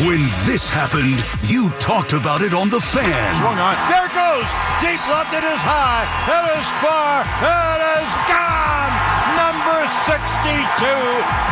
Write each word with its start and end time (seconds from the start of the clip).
When 0.00 0.24
this 0.48 0.64
happened, 0.64 1.20
you 1.44 1.68
talked 1.76 2.16
about 2.16 2.40
it 2.40 2.56
on 2.56 2.72
The 2.72 2.80
Fan. 2.80 3.36
Swung 3.36 3.60
on. 3.60 3.76
There 3.92 4.08
it 4.08 4.16
goes. 4.16 4.48
Deep 4.80 4.96
left. 5.12 5.28
It 5.36 5.44
is 5.44 5.60
high. 5.60 6.08
It 6.24 6.44
is 6.56 6.66
far. 6.80 7.20
It 7.44 7.80
is 8.00 8.08
gone. 8.24 8.92
Number 9.36 9.76
62 10.08 10.40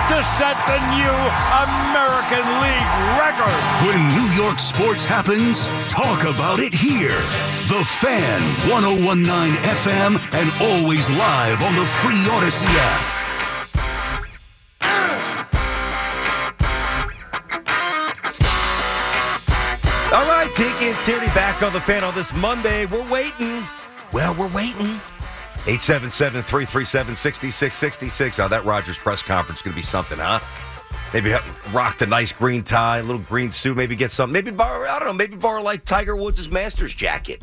to 0.09 0.19
set 0.25 0.57
the 0.65 0.81
new 0.97 1.17
American 1.61 2.41
League 2.65 2.93
record. 3.21 3.59
When 3.85 4.01
New 4.17 4.29
York 4.33 4.57
sports 4.57 5.05
happens, 5.05 5.69
talk 5.93 6.25
about 6.25 6.59
it 6.59 6.73
here. 6.73 7.21
The 7.69 7.85
Fan, 8.01 8.41
1019 8.73 9.29
FM, 9.61 10.17
and 10.33 10.49
always 10.65 11.05
live 11.13 11.61
on 11.61 11.77
the 11.77 11.85
free 12.01 12.25
Odyssey 12.33 12.65
app. 12.65 13.18
All 20.19 20.25
right, 20.25 20.51
Tiki 20.53 20.87
and 20.87 20.97
Tierney 21.05 21.29
back 21.29 21.63
on 21.63 21.73
the 21.73 21.81
fan 21.81 22.03
on 22.03 22.13
this 22.13 22.35
Monday. 22.35 22.87
We're 22.87 23.09
waiting. 23.09 23.63
Well, 24.13 24.35
we're 24.35 24.53
waiting. 24.53 24.99
877 25.69 26.43
337 26.43 27.15
6666. 27.15 28.41
Oh, 28.41 28.49
that 28.49 28.65
Rodgers 28.65 28.99
press 28.99 29.23
conference 29.23 29.61
is 29.61 29.63
going 29.63 29.75
to 29.75 29.77
be 29.77 29.83
something, 29.83 30.19
huh? 30.19 30.41
Maybe 31.15 31.33
rock 31.73 31.99
the 31.99 32.07
nice 32.09 32.33
green 32.33 32.65
tie, 32.65 32.99
a 32.99 33.03
little 33.05 33.21
green 33.21 33.53
suit, 33.53 33.77
maybe 33.77 33.95
get 33.95 34.11
something. 34.11 34.33
Maybe 34.33 34.51
borrow, 34.51 34.89
I 34.89 34.99
don't 34.99 35.07
know, 35.07 35.15
maybe 35.15 35.37
borrow 35.37 35.63
like 35.63 35.85
Tiger 35.85 36.17
Woods' 36.17 36.51
Masters 36.51 36.93
jacket 36.93 37.41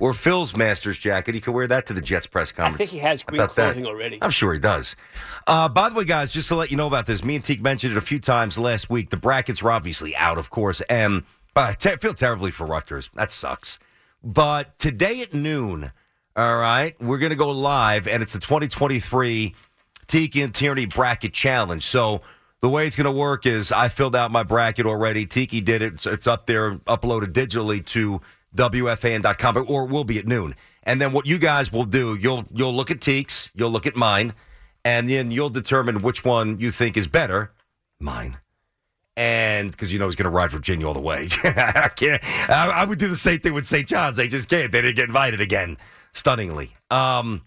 or 0.00 0.12
Phil's 0.12 0.56
Masters 0.56 0.98
jacket. 0.98 1.36
He 1.36 1.40
could 1.40 1.54
wear 1.54 1.68
that 1.68 1.86
to 1.86 1.92
the 1.92 2.00
Jets 2.00 2.26
press 2.26 2.50
conference. 2.50 2.74
I 2.74 2.78
think 2.78 2.90
he 2.90 2.98
has 2.98 3.22
green 3.22 3.40
about 3.40 3.54
that? 3.54 3.74
clothing 3.74 3.86
already. 3.86 4.18
I'm 4.20 4.30
sure 4.30 4.52
he 4.52 4.58
does. 4.58 4.96
Uh, 5.46 5.68
by 5.68 5.90
the 5.90 5.94
way, 5.94 6.04
guys, 6.04 6.32
just 6.32 6.48
to 6.48 6.56
let 6.56 6.72
you 6.72 6.76
know 6.76 6.88
about 6.88 7.06
this, 7.06 7.22
me 7.22 7.36
and 7.36 7.44
Teak 7.44 7.62
mentioned 7.62 7.92
it 7.92 7.96
a 7.96 8.02
few 8.02 8.18
times 8.18 8.58
last 8.58 8.90
week. 8.90 9.10
The 9.10 9.16
brackets 9.16 9.62
are 9.62 9.70
obviously 9.70 10.16
out, 10.16 10.38
of 10.38 10.50
course, 10.50 10.80
and 10.82 11.22
I 11.56 11.72
feel 11.74 12.14
terribly 12.14 12.50
for 12.50 12.66
Rutgers. 12.66 13.10
That 13.14 13.30
sucks. 13.30 13.78
But 14.22 14.78
today 14.78 15.22
at 15.22 15.32
noon, 15.32 15.90
all 16.36 16.56
right, 16.56 16.94
we're 17.00 17.18
going 17.18 17.30
to 17.30 17.36
go 17.36 17.50
live, 17.50 18.06
and 18.06 18.22
it's 18.22 18.34
the 18.34 18.38
2023 18.38 19.54
Tiki 20.06 20.42
and 20.42 20.54
Tierney 20.54 20.86
Bracket 20.86 21.32
Challenge. 21.32 21.82
So 21.82 22.20
the 22.60 22.68
way 22.68 22.86
it's 22.86 22.96
going 22.96 23.06
to 23.06 23.18
work 23.18 23.46
is 23.46 23.72
I 23.72 23.88
filled 23.88 24.14
out 24.14 24.30
my 24.30 24.42
bracket 24.42 24.86
already. 24.86 25.26
Tiki 25.26 25.60
did 25.60 25.82
it. 25.82 26.04
It's 26.04 26.26
up 26.26 26.46
there, 26.46 26.72
uploaded 26.72 27.32
digitally 27.32 27.84
to 27.86 28.20
WFAN.com, 28.54 29.64
or 29.68 29.86
will 29.86 30.04
be 30.04 30.18
at 30.18 30.26
noon. 30.26 30.54
And 30.82 31.00
then 31.00 31.12
what 31.12 31.26
you 31.26 31.38
guys 31.38 31.72
will 31.72 31.84
do, 31.84 32.16
you'll 32.20 32.44
you'll 32.52 32.74
look 32.74 32.90
at 32.90 33.00
Teek's, 33.00 33.50
you'll 33.54 33.70
look 33.70 33.86
at 33.86 33.96
mine, 33.96 34.34
and 34.84 35.08
then 35.08 35.30
you'll 35.30 35.50
determine 35.50 36.02
which 36.02 36.24
one 36.24 36.60
you 36.60 36.70
think 36.70 36.96
is 36.96 37.06
better. 37.06 37.52
Mine. 37.98 38.38
And 39.16 39.70
because 39.70 39.92
you 39.92 39.98
know 39.98 40.06
he's 40.06 40.16
going 40.16 40.30
to 40.30 40.36
ride 40.36 40.50
Virginia 40.50 40.86
all 40.86 40.94
the 40.94 41.00
way. 41.00 41.28
I 41.44 41.90
can't. 41.94 42.22
I, 42.50 42.68
I 42.68 42.84
would 42.84 42.98
do 42.98 43.08
the 43.08 43.16
same 43.16 43.38
thing 43.38 43.54
with 43.54 43.66
St. 43.66 43.88
John's. 43.88 44.16
They 44.16 44.28
just 44.28 44.48
can't. 44.48 44.70
They 44.70 44.82
didn't 44.82 44.96
get 44.96 45.08
invited 45.08 45.40
again, 45.40 45.78
stunningly. 46.12 46.76
Um, 46.90 47.42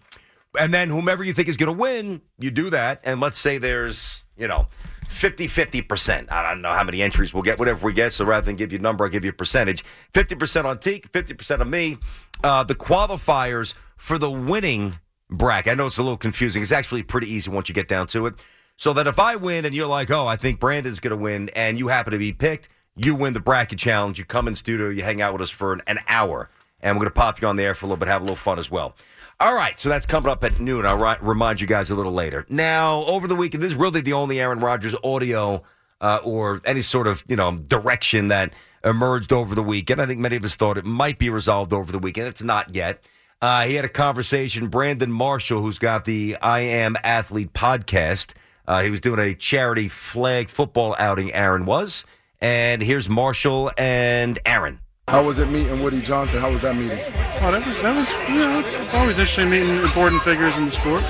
and 0.58 0.74
then 0.74 0.90
whomever 0.90 1.22
you 1.22 1.32
think 1.32 1.48
is 1.48 1.56
going 1.56 1.72
to 1.72 1.80
win, 1.80 2.22
you 2.38 2.50
do 2.50 2.70
that. 2.70 3.02
And 3.04 3.20
let's 3.20 3.38
say 3.38 3.58
there's, 3.58 4.24
you 4.36 4.48
know, 4.48 4.66
50 5.08 5.48
50%. 5.48 6.30
I 6.30 6.48
don't 6.48 6.62
know 6.62 6.72
how 6.72 6.84
many 6.84 7.02
entries 7.02 7.34
we'll 7.34 7.42
get, 7.42 7.58
whatever 7.58 7.84
we 7.84 7.92
get. 7.92 8.12
So 8.12 8.24
rather 8.24 8.46
than 8.46 8.56
give 8.56 8.72
you 8.72 8.78
a 8.78 8.82
number, 8.82 9.04
I'll 9.04 9.10
give 9.10 9.24
you 9.24 9.30
a 9.30 9.34
percentage 9.34 9.84
50% 10.14 10.64
on 10.64 10.78
Teak, 10.78 11.10
50% 11.12 11.60
on 11.60 11.70
me. 11.70 11.98
Uh, 12.42 12.64
the 12.64 12.74
qualifiers 12.74 13.74
for 13.96 14.18
the 14.18 14.30
winning 14.30 14.94
bracket, 15.28 15.72
I 15.72 15.74
know 15.74 15.86
it's 15.86 15.98
a 15.98 16.02
little 16.02 16.16
confusing. 16.16 16.62
It's 16.62 16.72
actually 16.72 17.02
pretty 17.02 17.30
easy 17.30 17.50
once 17.50 17.68
you 17.68 17.74
get 17.74 17.88
down 17.88 18.06
to 18.08 18.26
it. 18.26 18.34
So 18.80 18.94
that 18.94 19.06
if 19.06 19.18
I 19.18 19.36
win 19.36 19.66
and 19.66 19.74
you're 19.74 19.86
like, 19.86 20.10
oh, 20.10 20.26
I 20.26 20.36
think 20.36 20.58
Brandon's 20.58 21.00
going 21.00 21.10
to 21.10 21.22
win, 21.22 21.50
and 21.50 21.78
you 21.78 21.88
happen 21.88 22.12
to 22.12 22.18
be 22.18 22.32
picked, 22.32 22.70
you 22.96 23.14
win 23.14 23.34
the 23.34 23.40
bracket 23.40 23.78
challenge. 23.78 24.18
You 24.18 24.24
come 24.24 24.48
in 24.48 24.54
studio, 24.54 24.88
you 24.88 25.02
hang 25.02 25.20
out 25.20 25.34
with 25.34 25.42
us 25.42 25.50
for 25.50 25.74
an, 25.74 25.82
an 25.86 25.98
hour, 26.08 26.48
and 26.80 26.96
we're 26.96 27.00
going 27.00 27.12
to 27.12 27.20
pop 27.20 27.42
you 27.42 27.46
on 27.46 27.56
the 27.56 27.62
air 27.62 27.74
for 27.74 27.84
a 27.84 27.88
little 27.90 27.98
bit, 27.98 28.08
have 28.08 28.22
a 28.22 28.24
little 28.24 28.36
fun 28.36 28.58
as 28.58 28.70
well. 28.70 28.96
All 29.38 29.54
right, 29.54 29.78
so 29.78 29.90
that's 29.90 30.06
coming 30.06 30.30
up 30.30 30.42
at 30.44 30.60
noon. 30.60 30.86
I'll 30.86 30.96
ri- 30.96 31.18
remind 31.20 31.60
you 31.60 31.66
guys 31.66 31.90
a 31.90 31.94
little 31.94 32.14
later. 32.14 32.46
Now, 32.48 33.04
over 33.04 33.28
the 33.28 33.36
weekend, 33.36 33.62
this 33.62 33.72
is 33.72 33.76
really 33.76 34.00
the 34.00 34.14
only 34.14 34.40
Aaron 34.40 34.60
Rodgers 34.60 34.94
audio 35.04 35.62
uh, 36.00 36.20
or 36.24 36.62
any 36.64 36.80
sort 36.80 37.06
of 37.06 37.22
you 37.28 37.36
know 37.36 37.58
direction 37.58 38.28
that 38.28 38.54
emerged 38.82 39.30
over 39.30 39.54
the 39.54 39.62
weekend. 39.62 40.00
I 40.00 40.06
think 40.06 40.20
many 40.20 40.36
of 40.36 40.44
us 40.46 40.56
thought 40.56 40.78
it 40.78 40.86
might 40.86 41.18
be 41.18 41.28
resolved 41.28 41.74
over 41.74 41.92
the 41.92 41.98
weekend. 41.98 42.28
It's 42.28 42.42
not 42.42 42.74
yet. 42.74 43.04
Uh, 43.42 43.64
he 43.64 43.74
had 43.74 43.84
a 43.84 43.90
conversation. 43.90 44.68
Brandon 44.68 45.12
Marshall, 45.12 45.60
who's 45.60 45.78
got 45.78 46.06
the 46.06 46.38
I 46.40 46.60
Am 46.60 46.96
Athlete 47.04 47.52
podcast, 47.52 48.32
uh, 48.66 48.82
he 48.82 48.90
was 48.90 49.00
doing 49.00 49.18
a 49.20 49.34
charity 49.34 49.88
flag 49.88 50.48
football 50.48 50.94
outing. 50.98 51.32
Aaron 51.32 51.64
was, 51.64 52.04
and 52.40 52.82
here's 52.82 53.08
Marshall 53.08 53.70
and 53.78 54.38
Aaron. 54.46 54.80
How 55.08 55.24
was 55.24 55.38
it 55.38 55.46
meeting 55.46 55.82
Woody 55.82 56.00
Johnson? 56.00 56.40
How 56.40 56.50
was 56.50 56.62
that 56.62 56.76
meeting? 56.76 56.98
Oh, 57.42 57.50
that 57.50 57.66
was 57.66 57.80
that 57.80 57.96
was 57.96 58.12
you 58.28 58.38
know 58.38 58.60
it's, 58.60 58.74
it's 58.76 58.94
always 58.94 59.18
interesting 59.18 59.50
meeting 59.50 59.70
important 59.70 60.22
figures 60.22 60.56
in 60.56 60.66
the 60.66 60.70
sport. 60.70 61.02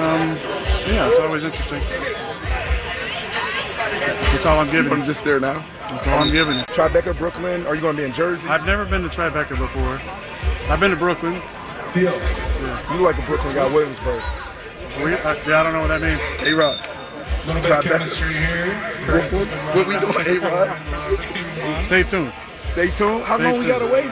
Um, 0.00 0.30
yeah, 0.90 1.08
it's 1.08 1.18
always 1.20 1.44
interesting. 1.44 1.80
That's 4.32 4.46
all 4.46 4.58
I'm 4.58 4.68
giving. 4.68 4.92
I'm 4.92 5.04
just 5.04 5.24
there 5.24 5.38
now. 5.38 5.64
That's 5.78 6.08
all 6.08 6.18
I'm 6.20 6.32
giving. 6.32 6.56
Tribeca, 6.74 7.16
Brooklyn. 7.16 7.66
Are 7.66 7.74
you 7.74 7.80
going 7.80 7.94
to 7.94 8.02
be 8.02 8.06
in 8.06 8.12
Jersey? 8.12 8.48
I've 8.48 8.66
never 8.66 8.84
been 8.84 9.02
to 9.02 9.08
Tribeca 9.08 9.50
before. 9.50 10.00
I've 10.72 10.80
been 10.80 10.90
to 10.90 10.96
Brooklyn. 10.96 11.34
yeah 11.94 12.94
You 12.94 13.02
like 13.02 13.18
a 13.18 13.22
Brooklyn 13.22 13.54
guy, 13.54 13.72
Williamsburg. 13.72 14.22
We, 15.02 15.14
uh, 15.14 15.34
yeah, 15.46 15.60
I 15.60 15.62
don't 15.62 15.72
know 15.72 15.80
what 15.80 15.88
that 15.88 16.00
means. 16.00 16.22
A 16.42 16.52
Rod. 16.54 16.78
Tribeca. 17.44 19.06
Brooklyn. 19.06 19.48
What 19.48 19.86
we 19.86 19.98
doing, 19.98 20.14
A 20.26 20.48
Rod? 20.48 21.82
Stay 21.82 22.02
tuned. 22.02 22.32
Stay 22.60 22.90
tuned. 22.90 23.24
How 23.24 23.36
Stay 23.36 23.50
long 23.50 23.58
we 23.60 23.66
gotta 23.66 23.86
wait? 23.86 24.06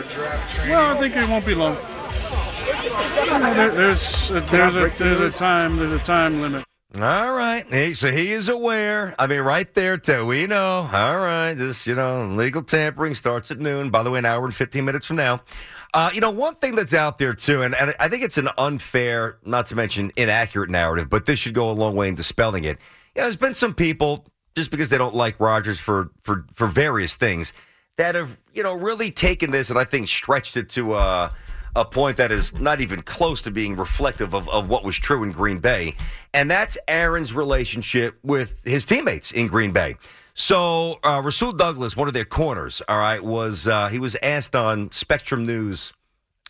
Well, 0.68 0.96
I 0.96 0.98
think 0.98 1.16
it 1.16 1.28
won't 1.28 1.46
be 1.46 1.54
long. 1.54 1.76
There, 3.54 3.70
there's 3.70 4.30
a, 4.30 4.40
there's 4.40 4.74
a 4.74 4.88
there's 4.96 5.20
a 5.20 5.30
time 5.30 5.76
there's 5.76 5.92
a 5.92 5.98
time 5.98 6.40
limit. 6.40 6.64
All 6.96 7.34
right. 7.34 7.64
Hey, 7.70 7.92
so 7.92 8.10
he 8.10 8.32
is 8.32 8.48
aware. 8.48 9.14
I 9.16 9.28
mean, 9.28 9.42
right 9.42 9.72
there, 9.74 9.96
too. 9.96 10.26
We 10.26 10.48
know. 10.48 10.88
All 10.92 11.18
right. 11.18 11.54
This, 11.54 11.86
you 11.86 11.94
know, 11.94 12.26
legal 12.26 12.62
tampering 12.62 13.14
starts 13.14 13.52
at 13.52 13.60
noon. 13.60 13.90
By 13.90 14.02
the 14.02 14.10
way, 14.10 14.18
an 14.18 14.24
hour 14.24 14.44
and 14.44 14.52
15 14.52 14.84
minutes 14.84 15.06
from 15.06 15.16
now. 15.16 15.40
Uh, 15.92 16.10
you 16.14 16.20
know, 16.20 16.30
one 16.30 16.54
thing 16.54 16.74
that's 16.76 16.94
out 16.94 17.18
there, 17.18 17.34
too, 17.34 17.62
and, 17.62 17.74
and 17.74 17.94
I 17.98 18.08
think 18.08 18.22
it's 18.22 18.38
an 18.38 18.48
unfair, 18.56 19.38
not 19.44 19.66
to 19.66 19.76
mention 19.76 20.12
inaccurate 20.16 20.70
narrative, 20.70 21.10
but 21.10 21.26
this 21.26 21.38
should 21.40 21.54
go 21.54 21.68
a 21.68 21.72
long 21.72 21.96
way 21.96 22.08
in 22.08 22.14
dispelling 22.14 22.64
it. 22.64 22.78
You 23.16 23.22
know, 23.22 23.22
there's 23.22 23.36
been 23.36 23.54
some 23.54 23.74
people, 23.74 24.26
just 24.54 24.70
because 24.70 24.88
they 24.88 24.98
don't 24.98 25.14
like 25.14 25.40
Rodgers 25.40 25.80
for, 25.80 26.10
for, 26.22 26.46
for 26.54 26.68
various 26.68 27.16
things, 27.16 27.52
that 27.96 28.14
have, 28.14 28.38
you 28.54 28.62
know, 28.62 28.74
really 28.74 29.10
taken 29.10 29.50
this 29.50 29.68
and 29.68 29.78
I 29.78 29.84
think 29.84 30.08
stretched 30.08 30.56
it 30.56 30.68
to 30.70 30.94
uh, 30.94 31.30
a 31.74 31.84
point 31.84 32.16
that 32.18 32.30
is 32.30 32.58
not 32.58 32.80
even 32.80 33.02
close 33.02 33.40
to 33.42 33.50
being 33.50 33.76
reflective 33.76 34.32
of, 34.32 34.48
of 34.48 34.68
what 34.68 34.84
was 34.84 34.96
true 34.96 35.24
in 35.24 35.32
Green 35.32 35.58
Bay. 35.58 35.94
And 36.32 36.50
that's 36.50 36.78
Aaron's 36.86 37.32
relationship 37.32 38.18
with 38.22 38.62
his 38.64 38.84
teammates 38.84 39.32
in 39.32 39.48
Green 39.48 39.72
Bay. 39.72 39.96
So 40.34 40.98
uh, 41.02 41.20
Rasul 41.24 41.52
Douglas, 41.52 41.96
one 41.96 42.08
of 42.08 42.14
their 42.14 42.24
corners, 42.24 42.82
all 42.88 42.98
right, 42.98 43.22
was 43.22 43.66
uh, 43.66 43.88
he 43.88 43.98
was 43.98 44.16
asked 44.22 44.56
on 44.56 44.90
Spectrum 44.92 45.44
News 45.44 45.92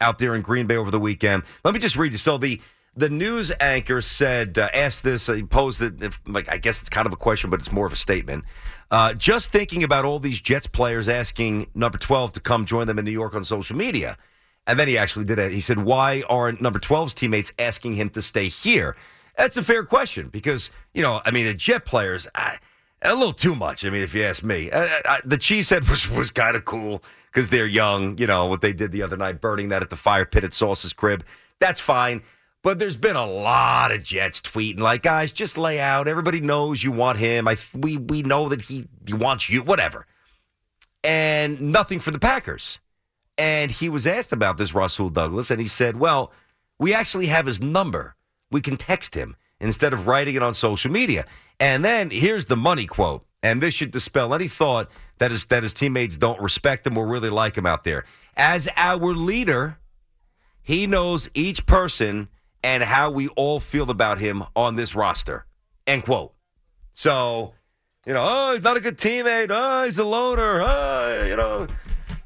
out 0.00 0.18
there 0.18 0.34
in 0.34 0.42
Green 0.42 0.66
Bay 0.66 0.76
over 0.76 0.90
the 0.90 1.00
weekend. 1.00 1.42
Let 1.64 1.74
me 1.74 1.80
just 1.80 1.96
read 1.96 2.12
you. 2.12 2.18
So 2.18 2.38
the 2.38 2.60
the 2.96 3.08
news 3.08 3.52
anchor 3.60 4.00
said, 4.00 4.58
uh, 4.58 4.68
asked 4.74 5.04
this, 5.04 5.30
posed 5.48 5.80
it, 5.80 6.02
if, 6.02 6.20
like, 6.26 6.50
I 6.50 6.58
guess 6.58 6.80
it's 6.80 6.88
kind 6.88 7.06
of 7.06 7.12
a 7.12 7.16
question, 7.16 7.48
but 7.48 7.60
it's 7.60 7.70
more 7.70 7.86
of 7.86 7.92
a 7.92 7.96
statement. 7.96 8.44
Uh, 8.90 9.14
just 9.14 9.52
thinking 9.52 9.84
about 9.84 10.04
all 10.04 10.18
these 10.18 10.40
Jets 10.40 10.66
players 10.66 11.08
asking 11.08 11.68
number 11.74 11.98
12 11.98 12.32
to 12.32 12.40
come 12.40 12.64
join 12.64 12.88
them 12.88 12.98
in 12.98 13.04
New 13.04 13.12
York 13.12 13.34
on 13.34 13.44
social 13.44 13.76
media. 13.76 14.18
And 14.66 14.78
then 14.78 14.88
he 14.88 14.98
actually 14.98 15.24
did 15.24 15.38
it. 15.38 15.52
He 15.52 15.60
said, 15.60 15.78
Why 15.78 16.22
aren't 16.28 16.60
number 16.60 16.78
12's 16.78 17.14
teammates 17.14 17.52
asking 17.58 17.94
him 17.94 18.10
to 18.10 18.22
stay 18.22 18.48
here? 18.48 18.96
That's 19.36 19.56
a 19.56 19.62
fair 19.62 19.84
question 19.84 20.28
because, 20.28 20.70
you 20.92 21.02
know, 21.02 21.20
I 21.24 21.30
mean, 21.30 21.46
the 21.46 21.54
Jet 21.54 21.84
players, 21.84 22.26
I, 22.34 22.58
a 23.02 23.14
little 23.14 23.32
too 23.32 23.55
much. 23.55 23.85
I 23.85 23.91
mean, 23.91 24.02
if 24.02 24.14
you 24.14 24.23
ask 24.23 24.43
me, 24.43 24.70
uh, 24.70 24.87
uh, 25.08 25.19
the 25.25 25.38
cheesehead 25.38 25.88
was, 25.91 26.08
was 26.08 26.31
kind 26.31 26.56
of 26.56 26.64
cool 26.64 27.02
because 27.32 27.49
they're 27.49 27.67
young. 27.67 28.19
You 28.19 28.26
know, 28.26 28.47
what 28.47 28.61
they 28.61 28.73
did 28.73 28.93
the 28.93 29.02
other 29.02 29.17
night, 29.17 29.41
burning 29.41 29.70
that 29.70 29.82
at 29.82 29.91
the 29.91 29.97
fire 29.97 30.25
pit 30.25 30.44
at 30.44 30.52
Sauce's 30.52 30.93
crib. 30.93 31.25
That's 31.58 31.81
fine. 31.81 32.23
But 32.62 32.79
there's 32.79 32.97
been 32.97 33.17
a 33.17 33.26
lot 33.26 33.91
of 33.91 34.02
Jets 34.02 34.41
tweeting 34.41 34.81
like, 34.81 35.02
guys, 35.02 35.32
just 35.32 35.56
lay 35.56 35.81
out. 35.81 36.08
Everybody 36.08 36.41
knows 36.41 36.82
you 36.82 36.93
want 36.93 37.19
him. 37.19 37.49
I 37.49 37.56
we 37.75 37.97
we 37.97 38.23
know 38.23 38.49
that 38.50 38.62
he 38.62 38.87
he 39.06 39.14
wants 39.14 39.49
you. 39.49 39.62
Whatever. 39.62 40.06
And 41.02 41.61
nothing 41.61 41.99
for 41.99 42.11
the 42.11 42.19
Packers. 42.19 42.79
And 43.38 43.70
he 43.70 43.88
was 43.88 44.06
asked 44.06 44.32
about 44.32 44.58
this, 44.58 44.75
Rasul 44.75 45.08
Douglas, 45.08 45.50
and 45.50 45.58
he 45.58 45.69
said, 45.69 45.97
"Well, 45.97 46.31
we 46.79 46.93
actually 46.93 47.26
have 47.26 47.47
his 47.47 47.61
number. 47.61 48.14
We 48.50 48.61
can 48.61 48.76
text 48.76 49.14
him 49.14 49.37
instead 49.58 49.94
of 49.94 50.06
writing 50.06 50.35
it 50.35 50.43
on 50.43 50.52
social 50.52 50.91
media." 50.91 51.25
And 51.60 51.84
then 51.84 52.10
here's 52.10 52.46
the 52.46 52.56
money 52.56 52.86
quote, 52.86 53.24
and 53.42 53.60
this 53.62 53.74
should 53.74 53.90
dispel 53.90 54.34
any 54.34 54.48
thought 54.48 54.90
that 55.18 55.30
his 55.30 55.44
that 55.44 55.62
his 55.62 55.74
teammates 55.74 56.16
don't 56.16 56.40
respect 56.40 56.86
him 56.86 56.96
or 56.96 57.06
really 57.06 57.28
like 57.28 57.56
him 57.56 57.66
out 57.66 57.84
there. 57.84 58.04
As 58.36 58.68
our 58.76 59.14
leader, 59.14 59.78
he 60.62 60.86
knows 60.86 61.28
each 61.34 61.66
person 61.66 62.28
and 62.64 62.82
how 62.82 63.10
we 63.10 63.28
all 63.28 63.60
feel 63.60 63.90
about 63.90 64.18
him 64.18 64.42
on 64.56 64.76
this 64.76 64.94
roster. 64.94 65.46
End 65.86 66.04
quote. 66.04 66.32
So, 66.94 67.54
you 68.06 68.14
know, 68.14 68.22
oh, 68.24 68.50
he's 68.52 68.62
not 68.62 68.76
a 68.76 68.80
good 68.80 68.98
teammate. 68.98 69.48
Oh, 69.50 69.84
he's 69.84 69.98
a 69.98 70.04
loner. 70.04 70.60
Oh, 70.62 71.24
you 71.28 71.36
know, 71.36 71.66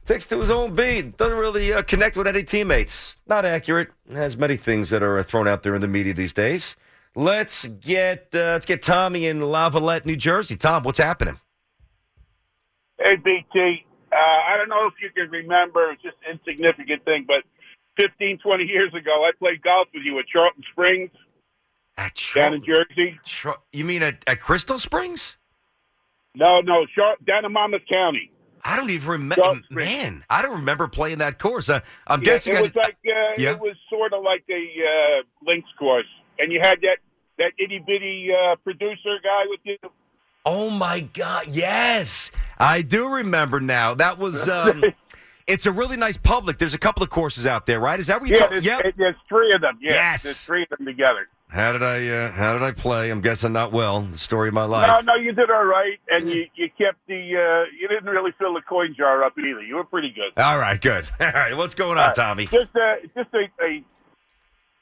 takes 0.05 0.27
to 0.27 0.41
his 0.41 0.51
own 0.51 0.75
beat. 0.75 1.17
Doesn't 1.17 1.39
really 1.39 1.73
uh, 1.73 1.83
connect 1.83 2.17
with 2.17 2.27
any 2.27 2.45
teammates. 2.45 3.17
Not 3.27 3.45
accurate. 3.45 3.91
Has 4.13 4.37
many 4.37 4.57
things 4.57 4.91
that 4.91 5.03
are 5.03 5.23
thrown 5.25 5.49
out 5.49 5.65
there 5.65 5.75
in 5.75 5.81
the 5.81 5.89
media 5.89 6.15
these 6.15 6.33
days. 6.33 6.77
Let's 7.17 7.67
get 7.67 8.29
uh, 8.35 8.39
let's 8.39 8.67
get 8.67 8.83
Tommy 8.83 9.27
in 9.27 9.41
Lavallette, 9.41 10.05
New 10.05 10.17
Jersey. 10.17 10.57
Tom, 10.57 10.83
what's 10.83 10.99
happening? 10.99 11.39
Hey, 12.99 13.17
BT. 13.17 13.85
Uh, 14.13 14.17
I 14.17 14.57
don't 14.57 14.69
know 14.69 14.87
if 14.87 14.95
you 15.03 15.11
can 15.11 15.31
remember, 15.31 15.91
it's 15.91 16.03
just 16.03 16.17
an 16.29 16.39
insignificant 16.39 17.05
thing, 17.05 17.25
but 17.27 17.43
15, 17.97 18.39
20 18.39 18.65
years 18.65 18.95
ago, 18.95 19.25
I 19.25 19.31
played 19.39 19.63
golf 19.63 19.89
with 19.93 20.05
you 20.05 20.19
at 20.21 20.27
Charleston 20.27 20.63
Springs 20.71 21.11
At 21.99 22.23
down 22.35 22.55
in 22.55 22.65
Jersey. 22.65 23.19
Char- 23.25 23.59
you 23.73 23.85
mean 23.85 24.03
at, 24.05 24.23
at 24.29 24.41
Crystal 24.41 24.79
Springs? 24.79 25.37
No, 26.37 26.61
no, 26.61 26.87
Char- 26.95 27.17
down 27.27 27.45
in 27.45 27.53
Monmouth 27.53 27.83
County. 27.91 28.31
I 28.65 28.77
don't 28.77 28.91
even 28.91 29.09
remember. 29.09 29.61
Man, 29.71 30.25
I 30.31 30.41
don't 30.43 30.57
remember 30.57 30.87
playing 30.89 31.19
that 31.19 31.39
course. 31.41 31.69
Uh, 31.69 31.81
I'm 32.07 32.21
Yeah, 32.21 32.25
guessing 32.25 32.55
it 32.55 32.59
I 32.59 32.63
was 32.63 32.75
like 32.77 32.97
uh, 33.07 33.35
Yeah. 33.37 33.53
it 33.53 33.61
was 33.61 33.77
sort 33.91 34.13
of 34.13 34.23
like 34.23 34.45
a 34.49 34.55
uh, 34.55 35.23
links 35.43 35.69
course, 35.79 36.07
and 36.39 36.53
you 36.53 36.61
had 36.63 36.81
that 36.83 36.99
that 37.39 37.53
itty 37.59 37.79
bitty 37.87 38.29
uh, 38.33 38.57
producer 38.57 39.17
guy 39.23 39.45
with 39.49 39.61
you. 39.65 39.77
Oh 40.47 40.71
my 40.71 41.01
God! 41.13 41.47
Yes, 41.49 42.31
I 42.59 42.83
do 42.83 43.09
remember 43.15 43.61
now. 43.61 43.95
That 43.95 44.19
was. 44.19 44.49
Um, 44.49 44.85
it's 45.47 45.67
a 45.67 45.73
really 45.73 45.99
nice 45.99 46.17
public. 46.17 46.57
There's 46.57 46.73
a 46.73 46.79
couple 46.79 47.03
of 47.03 47.11
courses 47.11 47.45
out 47.45 47.67
there, 47.67 47.79
right? 47.79 48.01
Is 48.01 48.07
that 48.07 48.19
what 48.19 48.31
you 48.31 48.37
Yeah, 48.41 48.47
there's, 48.47 48.65
Yep. 48.65 48.95
there's 48.97 49.15
three 49.29 49.53
of 49.53 49.61
them. 49.61 49.79
Yeah, 49.79 49.93
Yes. 49.93 50.23
there's 50.23 50.43
three 50.43 50.63
of 50.63 50.71
them 50.71 50.87
together. 50.87 51.29
How 51.49 51.71
did 51.73 51.83
I? 51.83 52.09
Uh, 52.09 52.31
how 52.33 52.55
did 52.55 52.63
I 52.63 52.73
play? 52.73 53.11
I'm 53.11 53.21
guessing 53.21 53.53
not 53.53 53.71
well. 53.71 54.01
The 54.01 54.17
story 54.17 54.49
of 54.49 54.55
my 54.55 54.65
life. 54.65 54.87
No, 55.05 55.13
no, 55.15 55.21
you 55.21 55.33
did 55.33 55.51
all 55.51 55.67
right, 55.67 55.99
and 56.09 56.31
you 56.31 56.47
you 56.55 56.71
kept 56.79 56.97
the 57.09 57.15
uh, 57.15 57.71
you 57.79 57.87
didn't 57.89 58.07
really 58.07 58.33
fill 58.39 58.55
the 58.55 58.63
coin 58.63 58.95
jar 58.97 59.23
up 59.23 59.39
either. 59.39 59.63
You 59.63 59.77
were 59.77 59.85
pretty 59.85 60.11
good. 60.11 60.33
All 60.43 60.59
right, 60.59 60.81
good. 60.81 61.09
All 61.21 61.27
right, 61.31 61.55
what's 61.55 61.75
going 61.75 61.99
on, 61.99 62.07
right. 62.09 62.15
Tommy? 62.17 62.47
Just 62.47 62.75
a 62.75 62.97
just 63.15 63.29
a, 63.35 63.45
a 63.63 63.85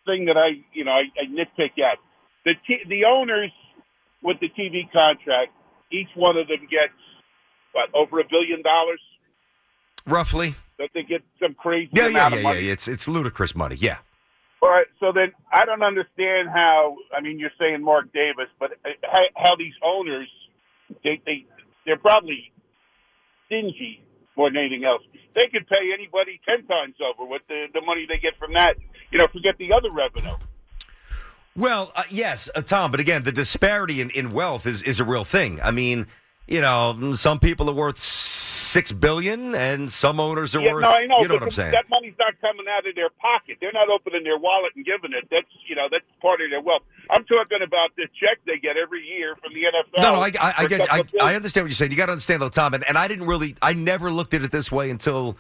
thing 0.07 0.27
that 0.27 0.37
I 0.37 0.63
you 0.73 0.85
know 0.85 0.93
I, 0.93 1.05
I 1.21 1.27
nitpick 1.27 1.79
at 1.79 1.99
the 2.45 2.55
t- 2.67 2.85
the 2.89 3.05
owners 3.05 3.53
with 4.23 4.39
the 4.41 4.49
TV 4.49 4.91
contract. 4.93 5.53
Each 5.91 6.09
one 6.15 6.37
of 6.37 6.49
them 6.49 6.61
gets 6.71 6.95
what 7.73 7.89
over 7.95 8.21
a 8.21 8.25
billion 8.29 8.63
dollars. 8.63 9.01
Roughly. 10.07 10.55
That 10.79 10.91
they 10.95 11.03
get 11.03 11.23
some 11.41 11.55
crazy 11.55 11.91
Yeah, 11.93 12.09
yeah, 12.09 12.29
yeah, 12.31 12.51
of 12.51 12.63
yeah. 12.63 12.73
It's 12.73 12.89
it's 12.89 13.07
ludicrous 13.07 13.55
money. 13.55 13.77
Yeah. 13.77 13.99
All 14.63 14.71
right, 14.71 14.87
so 15.01 15.11
then 15.13 15.33
I 15.53 15.65
don't 15.65 15.83
understand 15.83 16.49
how. 16.49 16.97
I 17.17 17.21
mean, 17.21 17.41
you're 17.41 17.51
saying 17.59 17.83
Mark 17.83 18.13
Davis, 18.13 18.47
but 18.61 18.71
uh, 18.85 18.91
how, 19.03 19.23
how 19.35 19.57
these 19.57 19.75
owners 19.83 20.29
they 21.03 21.21
they 21.27 21.47
they're 21.85 21.99
probably 21.99 22.53
stingy 23.47 24.03
more 24.37 24.51
than 24.51 24.59
anything 24.59 24.85
else. 24.85 25.03
They 25.35 25.49
could 25.53 25.67
pay 25.69 25.93
anybody 25.93 26.41
ten 26.49 26.67
times 26.67 26.95
over 27.01 27.29
with 27.29 27.43
the 27.49 27.67
the 27.73 27.81
money 27.81 28.07
they 28.09 28.19
get 28.19 28.37
from 28.39 28.53
that. 28.55 28.77
You 29.11 29.19
know, 29.19 29.27
forget 29.29 29.57
the 29.59 29.73
other 29.73 29.91
revenue. 29.91 30.37
Well, 31.57 31.93
uh, 31.95 32.05
yes, 32.11 32.49
uh, 32.55 32.63
Tom. 32.63 32.91
But 32.91 33.01
again, 33.01 33.25
the 33.25 33.33
disparity 33.33 34.01
in, 34.01 34.11
in 34.11 34.31
wealth 34.31 34.67
is 34.67 34.83
is 34.83 35.01
a 35.01 35.05
real 35.05 35.25
thing. 35.25 35.61
I 35.61 35.71
mean, 35.71 36.07
you 36.47 36.61
know, 36.61 37.13
some 37.13 37.39
people 37.39 37.69
are 37.69 37.75
worth 37.75 37.99
six 37.99 38.91
billion, 38.91 39.55
and 39.55 39.91
some 39.91 40.19
owners 40.19 40.55
are 40.55 40.61
yeah, 40.61 40.73
worth. 40.73 40.83
no, 40.83 40.91
I 40.91 41.07
know. 41.07 41.19
you 41.21 41.29
know 41.29 41.35
what 41.35 41.45
I'm 41.45 41.51
saying? 41.51 41.73
That 41.73 41.89
money's 41.91 42.15
not 42.19 42.41
coming 42.41 42.67
out 42.69 42.87
of 42.89 42.95
their 42.95 43.11
pocket. 43.11 43.59
They're 43.61 43.73
not 43.73 43.89
opening 43.91 44.25
their 44.25 44.39
wallet 44.39 44.73
and 44.75 44.85
giving 44.85 45.13
it. 45.13 45.29
That's 45.31 45.47
you 45.67 45.77
know 45.77 45.89
that's 45.91 46.05
part 46.21 46.41
of 46.41 46.51
their 46.51 46.63
wealth. 46.63 46.83
I'm 47.11 47.25
talking 47.25 47.63
about 47.63 47.91
the 47.97 48.07
check 48.21 48.39
they 48.47 48.59
get 48.59 48.77
every 48.77 49.07
year 49.07 49.35
from 49.37 49.53
the 49.53 49.61
NFL. 49.61 50.03
No, 50.03 50.13
no, 50.15 50.21
I, 50.21 50.31
I, 50.41 50.55
I 50.59 50.67
get, 50.67 50.93
I. 50.93 51.03
I 51.21 51.35
understand 51.35 51.65
what 51.65 51.71
you're 51.71 51.75
saying. 51.77 51.91
You 51.91 51.97
got 51.97 52.07
to 52.07 52.13
understand 52.13 52.43
though, 52.43 52.49
Tom, 52.49 52.75
and, 52.75 52.85
and 52.89 52.97
I 52.97 53.09
didn't 53.09 53.27
really, 53.27 53.57
I 53.61 53.73
never 53.75 54.11
looked 54.11 54.35
at 54.35 54.43
it 54.43 54.51
this 54.53 54.71
way 54.73 54.91
until, 54.91 55.37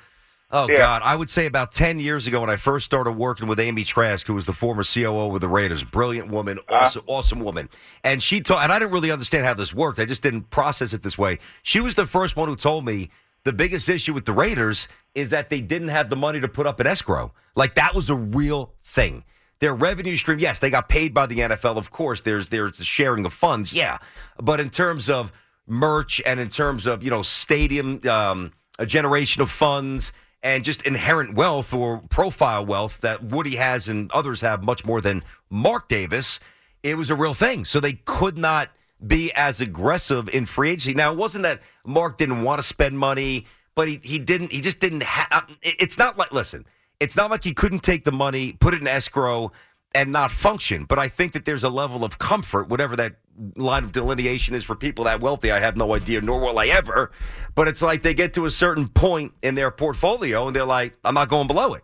oh 0.50 0.67
Yeah. 0.69 0.76
God, 0.79 1.03
I 1.05 1.17
would 1.17 1.31
say 1.31 1.47
about 1.47 1.73
ten 1.73 1.99
years 2.00 2.26
ago 2.26 2.41
when 2.41 2.50
I 2.50 2.56
first 2.56 2.85
started 2.85 3.12
working 3.12 3.47
with 3.49 3.59
Amy 3.61 3.85
Trask, 3.85 4.26
who 4.26 4.35
was 4.35 4.44
the 4.47 4.53
former 4.53 4.82
COO 4.85 5.29
with 5.29 5.43
the 5.43 5.49
Raiders, 5.49 5.85
brilliant 5.85 6.29
woman, 6.29 6.59
Uh-huh. 6.69 6.85
awesome, 6.85 7.05
awesome 7.06 7.41
woman, 7.41 7.69
and 8.05 8.23
she 8.23 8.41
told, 8.41 8.61
and 8.61 8.73
I 8.73 8.79
didn't 8.79 8.93
really 8.93 9.11
understand 9.11 9.47
how 9.47 9.55
this 9.55 9.73
worked. 9.73 9.99
I 9.99 10.05
just 10.05 10.23
didn't 10.23 10.50
process 10.50 10.93
it 10.93 11.03
this 11.03 11.17
way. 11.17 11.38
She 11.62 11.81
was 11.81 11.94
the 11.94 12.06
first 12.06 12.37
one 12.37 12.49
who 12.49 12.56
told 12.56 12.85
me 12.85 13.11
the 13.44 13.53
biggest 13.53 13.88
issue 13.88 14.12
with 14.15 14.25
the 14.25 14.32
Raiders 14.32 14.88
is 15.15 15.31
that 15.31 15.50
they 15.50 15.61
didn't 15.61 15.88
have 15.88 16.11
the 16.11 16.17
money 16.17 16.41
to 16.41 16.49
put 16.49 16.67
up 16.67 16.79
an 16.81 16.87
escrow. 16.87 17.32
Like 17.56 17.75
that 17.76 17.94
was 17.94 18.08
a 18.08 18.15
real 18.15 18.73
thing. 18.85 19.25
Their 19.62 19.75
revenue 19.76 20.17
stream, 20.17 20.41
yes, 20.41 20.59
they 20.59 20.70
got 20.70 20.88
paid 20.88 21.14
by 21.14 21.26
the 21.26 21.37
NFL. 21.37 21.76
Of 21.76 21.93
course, 21.93 22.23
there's 22.23 22.49
there's 22.49 22.79
the 22.79 22.85
sharing 22.85 23.25
of 23.25 23.32
funds, 23.32 23.73
yeah. 23.73 23.99
But 24.43 24.59
in 24.59 24.70
terms 24.70 25.09
of 25.09 25.32
merch 25.69 26.20
and 26.26 26.41
in 26.41 26.49
terms 26.49 26.85
of 26.85 27.05
you 27.05 27.11
know 27.11 27.23
stadium, 27.23 28.00
um, 28.11 28.50
a 28.81 28.87
generation 28.87 29.41
of 29.41 29.53
funds 29.53 30.10
and 30.43 30.65
just 30.65 30.82
inherent 30.82 31.34
wealth 31.37 31.72
or 31.72 32.03
profile 32.10 32.67
wealth 32.67 33.03
that 33.03 33.22
Woody 33.22 33.55
has 33.55 33.87
and 33.87 34.10
others 34.10 34.41
have 34.41 34.65
much 34.65 34.84
more 34.84 35.01
than 35.01 35.22
Mark 35.48 35.87
Davis, 35.87 36.41
it 36.82 36.96
was 36.96 37.08
a 37.08 37.15
real 37.15 37.32
thing. 37.32 37.65
So 37.65 37.79
they 37.79 37.93
could 38.05 38.37
not 38.37 38.69
be 39.06 39.31
as 39.37 39.60
aggressive 39.60 40.29
in 40.31 40.44
free 40.44 40.70
agency. 40.70 40.94
Now 40.94 41.13
it 41.13 41.19
wasn't 41.19 41.44
that 41.44 41.60
Mark 41.87 42.19
didn't 42.19 42.43
want 42.43 42.58
to 42.58 42.67
spend 42.67 42.98
money, 42.98 43.46
but 43.77 43.87
he 43.87 44.01
he 44.03 44.19
didn't. 44.19 44.51
He 44.51 44.60
just 44.60 44.81
didn't 44.81 45.05
have. 45.05 45.56
It's 45.63 45.98
not 45.98 46.19
like 46.19 46.32
listen. 46.32 46.67
It's 47.03 47.17
not 47.17 47.31
like 47.31 47.43
he 47.43 47.53
couldn't 47.53 47.82
take 47.82 48.05
the 48.05 48.13
money, 48.13 48.53
put 48.53 48.75
it 48.75 48.81
in 48.81 48.87
escrow, 48.87 49.51
and 49.94 50.13
not 50.13 50.31
function. 50.31 50.85
But 50.85 51.01
I 51.01 51.09
think 51.09 51.32
that 51.32 51.44
there's 51.44 51.65
a 51.65 51.69
level 51.69 52.05
of 52.05 52.19
comfort, 52.19 52.69
whatever 52.69 52.94
that 52.97 53.17
line 53.56 53.82
of 53.82 53.91
delineation 53.91 54.55
is 54.55 54.63
for 54.63 54.77
people 54.77 55.05
that 55.06 55.21
wealthy. 55.21 55.51
I 55.51 55.59
have 55.59 55.77
no 55.77 55.94
idea, 55.94 56.21
nor 56.21 56.41
will 56.41 56.59
I 56.59 56.67
ever. 56.67 57.11
But 57.56 57.67
it's 57.67 57.82
like 57.82 58.03
they 58.03 58.15
get 58.15 58.35
to 58.35 58.44
a 58.44 58.51
certain 58.51 58.87
point 58.89 59.32
in 59.43 59.56
their 59.56 59.73
portfolio, 59.73 60.47
and 60.47 60.55
they're 60.55 60.65
like, 60.65 60.97
"I'm 61.05 61.15
not 61.15 61.29
going 61.29 61.49
below 61.49 61.75
it." 61.75 61.82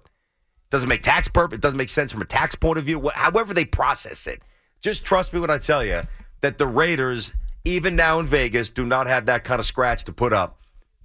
Doesn't 0.70 0.88
make 0.88 1.02
tax 1.02 1.26
purpose. 1.26 1.56
It 1.56 1.62
doesn't 1.62 1.78
make 1.78 1.88
sense 1.88 2.12
from 2.12 2.22
a 2.22 2.26
tax 2.26 2.54
point 2.54 2.78
of 2.78 2.84
view. 2.84 3.10
However 3.14 3.54
they 3.54 3.64
process 3.64 4.26
it, 4.26 4.42
just 4.80 5.04
trust 5.04 5.34
me 5.34 5.40
when 5.40 5.50
I 5.50 5.58
tell 5.58 5.84
you 5.84 6.02
that 6.42 6.58
the 6.58 6.66
Raiders, 6.66 7.32
even 7.64 7.96
now 7.96 8.20
in 8.20 8.26
Vegas, 8.26 8.70
do 8.70 8.84
not 8.84 9.08
have 9.08 9.26
that 9.26 9.42
kind 9.42 9.58
of 9.58 9.66
scratch 9.66 10.04
to 10.04 10.12
put 10.12 10.32
up. 10.32 10.60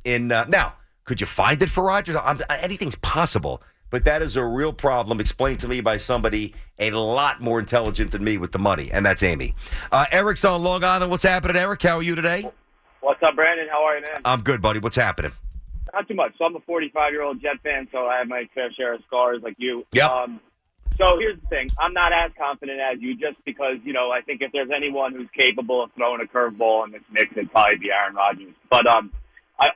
In 0.05 0.31
uh, 0.31 0.45
now, 0.49 0.75
could 1.05 1.19
you 1.19 1.27
find 1.27 1.61
it 1.61 1.69
for 1.69 1.83
Rodgers? 1.83 2.15
I'm, 2.21 2.41
anything's 2.49 2.95
possible, 2.95 3.63
but 3.93 4.05
that 4.05 4.23
is 4.23 4.35
a 4.35 4.43
real 4.43 4.73
problem 4.73 5.19
explained 5.19 5.59
to 5.59 5.67
me 5.67 5.79
by 5.79 5.97
somebody 5.97 6.51
a 6.79 6.89
lot 6.89 7.39
more 7.41 7.59
intelligent 7.59 8.09
than 8.09 8.23
me 8.23 8.39
with 8.39 8.51
the 8.51 8.57
money, 8.57 8.89
and 8.91 9.05
that's 9.05 9.21
Amy. 9.21 9.53
Uh, 9.91 10.03
Eric's 10.11 10.43
on 10.43 10.63
Long 10.63 10.83
Island. 10.83 11.11
What's 11.11 11.21
happening, 11.21 11.55
Eric? 11.55 11.83
How 11.83 11.97
are 11.97 12.01
you 12.01 12.15
today? 12.15 12.49
What's 13.01 13.21
up, 13.21 13.35
Brandon? 13.35 13.67
How 13.69 13.83
are 13.83 13.97
you, 13.97 14.03
man? 14.11 14.21
I'm 14.25 14.41
good, 14.41 14.63
buddy. 14.63 14.79
What's 14.79 14.95
happening? 14.95 15.31
Not 15.93 16.07
too 16.07 16.15
much. 16.15 16.35
So 16.39 16.45
I'm 16.45 16.55
a 16.55 16.59
45 16.61 17.11
year 17.11 17.21
old 17.21 17.39
Jet 17.39 17.61
fan, 17.61 17.87
so 17.91 18.07
I 18.07 18.17
have 18.17 18.27
my 18.27 18.49
fair 18.55 18.73
share 18.73 18.95
of 18.95 19.01
scars 19.05 19.43
like 19.43 19.57
you. 19.59 19.85
Yep. 19.91 20.09
Um, 20.09 20.41
so 20.99 21.19
here's 21.19 21.39
the 21.39 21.47
thing: 21.49 21.69
I'm 21.77 21.93
not 21.93 22.11
as 22.13 22.31
confident 22.35 22.79
as 22.79 22.99
you, 22.99 23.13
just 23.13 23.45
because 23.45 23.77
you 23.83 23.93
know 23.93 24.09
I 24.09 24.21
think 24.21 24.41
if 24.41 24.51
there's 24.51 24.71
anyone 24.75 25.13
who's 25.13 25.29
capable 25.37 25.83
of 25.83 25.91
throwing 25.95 26.19
a 26.19 26.25
curveball 26.25 26.85
in 26.85 26.93
this 26.93 27.03
mix, 27.11 27.31
it'd 27.33 27.51
probably 27.51 27.77
be 27.77 27.91
Aaron 27.91 28.15
Rodgers. 28.15 28.55
But 28.71 28.87
um, 28.87 29.11
I 29.59 29.67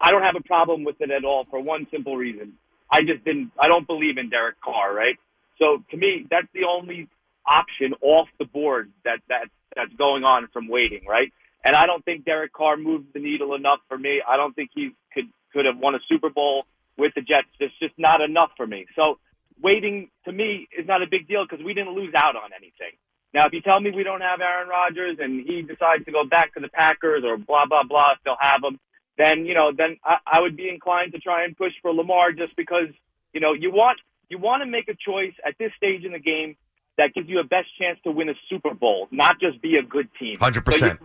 I 0.00 0.10
don't 0.10 0.22
have 0.22 0.36
a 0.36 0.42
problem 0.42 0.84
with 0.84 1.02
it 1.02 1.10
at 1.10 1.26
all 1.26 1.44
for 1.50 1.60
one 1.60 1.86
simple 1.90 2.16
reason: 2.16 2.54
I 2.90 3.00
just 3.02 3.24
didn't. 3.24 3.52
I 3.58 3.68
don't 3.68 3.86
believe 3.86 4.18
in 4.18 4.30
Derek 4.30 4.60
Carr, 4.60 4.94
right? 4.94 5.16
So 5.58 5.82
to 5.90 5.96
me, 5.96 6.26
that's 6.30 6.46
the 6.54 6.64
only 6.64 7.08
option 7.46 7.94
off 8.00 8.28
the 8.38 8.44
board 8.44 8.90
that 9.04 9.18
that 9.28 9.48
that's 9.74 9.92
going 9.94 10.24
on 10.24 10.48
from 10.52 10.68
waiting, 10.68 11.04
right? 11.06 11.32
And 11.64 11.74
I 11.74 11.86
don't 11.86 12.04
think 12.04 12.24
Derek 12.24 12.52
Carr 12.52 12.76
moved 12.76 13.12
the 13.14 13.20
needle 13.20 13.54
enough 13.54 13.80
for 13.88 13.98
me. 13.98 14.22
I 14.26 14.36
don't 14.36 14.54
think 14.54 14.70
he 14.74 14.90
could 15.12 15.26
could 15.52 15.66
have 15.66 15.78
won 15.78 15.94
a 15.94 15.98
Super 16.08 16.30
Bowl 16.30 16.64
with 16.96 17.12
the 17.14 17.22
Jets. 17.22 17.48
It's 17.60 17.74
just 17.78 17.94
not 17.98 18.20
enough 18.20 18.50
for 18.56 18.66
me. 18.66 18.86
So 18.96 19.18
waiting 19.62 20.08
to 20.24 20.32
me 20.32 20.68
is 20.76 20.86
not 20.86 21.02
a 21.02 21.06
big 21.10 21.28
deal 21.28 21.44
because 21.48 21.64
we 21.64 21.74
didn't 21.74 21.94
lose 21.94 22.14
out 22.14 22.36
on 22.36 22.50
anything. 22.56 22.96
Now, 23.34 23.46
if 23.46 23.52
you 23.52 23.60
tell 23.60 23.80
me 23.80 23.90
we 23.90 24.04
don't 24.04 24.22
have 24.22 24.40
Aaron 24.40 24.68
Rodgers 24.68 25.18
and 25.20 25.44
he 25.46 25.62
decides 25.62 26.04
to 26.06 26.12
go 26.12 26.24
back 26.24 26.54
to 26.54 26.60
the 26.60 26.68
Packers 26.68 27.24
or 27.24 27.36
blah 27.36 27.66
blah 27.66 27.82
blah, 27.82 28.14
they'll 28.24 28.36
have 28.40 28.62
him, 28.64 28.78
then 29.18 29.44
you 29.44 29.52
know, 29.52 29.72
then 29.76 29.98
I, 30.04 30.16
I 30.24 30.40
would 30.40 30.56
be 30.56 30.68
inclined 30.68 31.12
to 31.12 31.18
try 31.18 31.44
and 31.44 31.56
push 31.56 31.72
for 31.82 31.92
Lamar 31.92 32.32
just 32.32 32.56
because 32.56 32.88
you 33.34 33.40
know 33.40 33.52
you 33.52 33.70
want 33.70 33.98
you 34.30 34.38
want 34.38 34.62
to 34.62 34.66
make 34.66 34.88
a 34.88 34.94
choice 34.94 35.34
at 35.46 35.54
this 35.58 35.72
stage 35.76 36.04
in 36.04 36.12
the 36.12 36.18
game 36.18 36.56
that 36.96 37.14
gives 37.14 37.28
you 37.28 37.40
a 37.40 37.44
best 37.44 37.68
chance 37.78 37.98
to 38.04 38.10
win 38.10 38.28
a 38.28 38.34
Super 38.48 38.74
Bowl, 38.74 39.08
not 39.10 39.40
just 39.40 39.60
be 39.60 39.76
a 39.76 39.82
good 39.82 40.08
team. 40.18 40.36
Hundred 40.40 40.64
percent. 40.64 41.00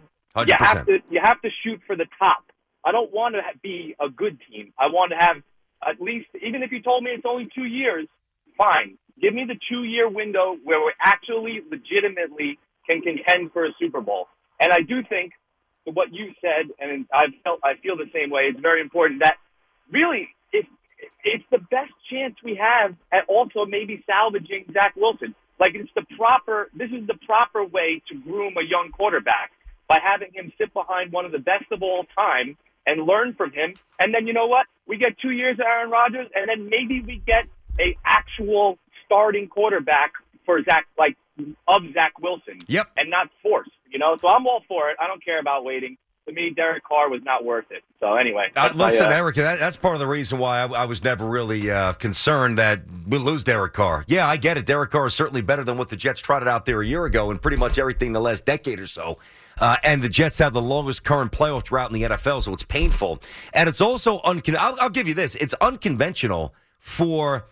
you 0.47 0.55
have 0.57 0.85
to 0.85 0.99
you 1.09 1.19
have 1.21 1.41
to 1.41 1.49
shoot 1.63 1.81
for 1.85 1.95
the 1.95 2.05
top. 2.19 2.43
I 2.85 2.91
don't 2.91 3.11
want 3.11 3.35
to 3.35 3.41
be 3.61 3.95
a 3.99 4.09
good 4.09 4.37
team. 4.49 4.73
I 4.77 4.87
want 4.87 5.11
to 5.11 5.17
have 5.17 5.37
at 5.85 5.99
least 5.99 6.27
even 6.41 6.63
if 6.63 6.71
you 6.71 6.81
told 6.81 7.03
me 7.03 7.11
it's 7.11 7.25
only 7.27 7.49
two 7.53 7.65
years, 7.65 8.07
fine. 8.57 8.97
Give 9.21 9.33
me 9.33 9.45
the 9.47 9.57
two 9.69 9.83
year 9.83 10.09
window 10.09 10.57
where 10.63 10.79
we 10.79 10.91
actually 11.01 11.61
legitimately 11.69 12.59
can 12.87 13.01
contend 13.01 13.51
for 13.53 13.65
a 13.65 13.69
Super 13.79 14.01
Bowl. 14.01 14.27
And 14.59 14.71
I 14.71 14.81
do 14.81 15.01
think 15.03 15.33
what 15.85 16.13
you 16.13 16.33
said, 16.41 16.71
and 16.79 17.05
I 17.13 17.25
felt 17.43 17.59
I 17.63 17.75
feel 17.81 17.97
the 17.97 18.09
same 18.13 18.29
way. 18.29 18.43
It's 18.43 18.59
very 18.59 18.81
important 18.81 19.19
that 19.19 19.37
really 19.91 20.29
it's 20.51 20.67
it's 21.23 21.43
the 21.51 21.59
best 21.59 21.91
chance 22.09 22.35
we 22.43 22.55
have 22.55 22.95
at 23.11 23.25
also 23.27 23.65
maybe 23.65 24.03
salvaging 24.07 24.65
Zach 24.73 24.95
Wilson. 24.95 25.35
Like 25.59 25.75
it's 25.75 25.91
the 25.95 26.05
proper 26.17 26.69
this 26.73 26.91
is 26.91 27.07
the 27.07 27.17
proper 27.25 27.63
way 27.63 28.01
to 28.09 28.15
groom 28.15 28.55
a 28.57 28.63
young 28.63 28.91
quarterback 28.91 29.51
by 29.87 29.99
having 30.01 30.31
him 30.33 30.51
sit 30.57 30.73
behind 30.73 31.11
one 31.11 31.25
of 31.25 31.31
the 31.31 31.39
best 31.39 31.65
of 31.71 31.83
all 31.83 32.05
time 32.15 32.57
and 32.85 33.05
learn 33.05 33.33
from 33.33 33.51
him. 33.51 33.73
And 33.99 34.13
then 34.13 34.27
you 34.27 34.33
know 34.33 34.47
what? 34.47 34.65
We 34.87 34.97
get 34.97 35.17
two 35.19 35.31
years 35.31 35.59
of 35.59 35.65
Aaron 35.65 35.89
Rodgers, 35.89 36.27
and 36.35 36.49
then 36.49 36.69
maybe 36.69 37.01
we 37.01 37.21
get 37.25 37.45
a 37.79 37.95
actual 38.05 38.77
starting 39.05 39.47
quarterback 39.47 40.13
for 40.45 40.61
Zach, 40.63 40.87
like 40.97 41.17
of 41.67 41.81
Zach 41.93 42.19
Wilson. 42.19 42.57
Yep. 42.67 42.91
And 42.97 43.09
not 43.09 43.29
forced. 43.41 43.71
You 43.89 43.99
know, 43.99 44.15
so 44.17 44.27
I'm 44.27 44.45
all 44.47 44.63
for 44.67 44.89
it. 44.89 44.97
I 44.99 45.07
don't 45.07 45.23
care 45.23 45.39
about 45.39 45.63
waiting. 45.63 45.97
To 46.27 46.31
me, 46.33 46.51
Derek 46.51 46.85
Carr 46.85 47.09
was 47.09 47.21
not 47.23 47.43
worth 47.43 47.69
it. 47.69 47.83
So 47.99 48.15
anyway, 48.15 48.45
Uh, 48.55 48.67
that's 48.67 48.75
my, 48.75 48.89
listen, 48.91 49.07
uh, 49.07 49.09
Eric, 49.09 49.35
that, 49.35 49.59
that's 49.59 49.75
part 49.75 49.93
of 49.95 49.99
the 49.99 50.07
reason 50.07 50.39
why 50.39 50.59
I, 50.61 50.67
I 50.67 50.85
was 50.85 51.03
never 51.03 51.25
really 51.25 51.69
uh, 51.69 51.91
concerned 51.93 52.57
that 52.59 52.79
we'll 53.05 53.19
lose 53.19 53.43
Derek 53.43 53.73
Carr. 53.73 54.05
Yeah, 54.07 54.25
I 54.25 54.37
get 54.37 54.57
it. 54.57 54.65
Derek 54.65 54.91
Carr 54.91 55.07
is 55.07 55.13
certainly 55.13 55.41
better 55.41 55.65
than 55.65 55.77
what 55.77 55.89
the 55.89 55.97
Jets 55.97 56.21
trotted 56.21 56.47
out 56.47 56.65
there 56.65 56.79
a 56.81 56.85
year 56.85 57.03
ago 57.03 57.29
and 57.29 57.41
pretty 57.41 57.57
much 57.57 57.77
everything 57.77 58.13
the 58.13 58.21
last 58.21 58.45
decade 58.45 58.79
or 58.79 58.87
so. 58.87 59.17
Uh, 59.59 59.75
and 59.83 60.01
the 60.01 60.07
Jets 60.07 60.37
have 60.39 60.53
the 60.53 60.61
longest 60.61 61.03
current 61.03 61.33
playoff 61.33 61.63
drought 61.63 61.91
in 61.91 61.99
the 61.99 62.07
NFL, 62.07 62.41
so 62.43 62.53
it's 62.53 62.63
painful. 62.63 63.21
And 63.53 63.67
it's 63.67 63.81
also 63.81 64.19
uncon- 64.21 64.55
I'll, 64.57 64.77
I'll 64.79 64.89
give 64.89 65.07
you 65.09 65.13
this: 65.13 65.35
it's 65.35 65.53
unconventional 65.61 66.55
for 66.79 67.47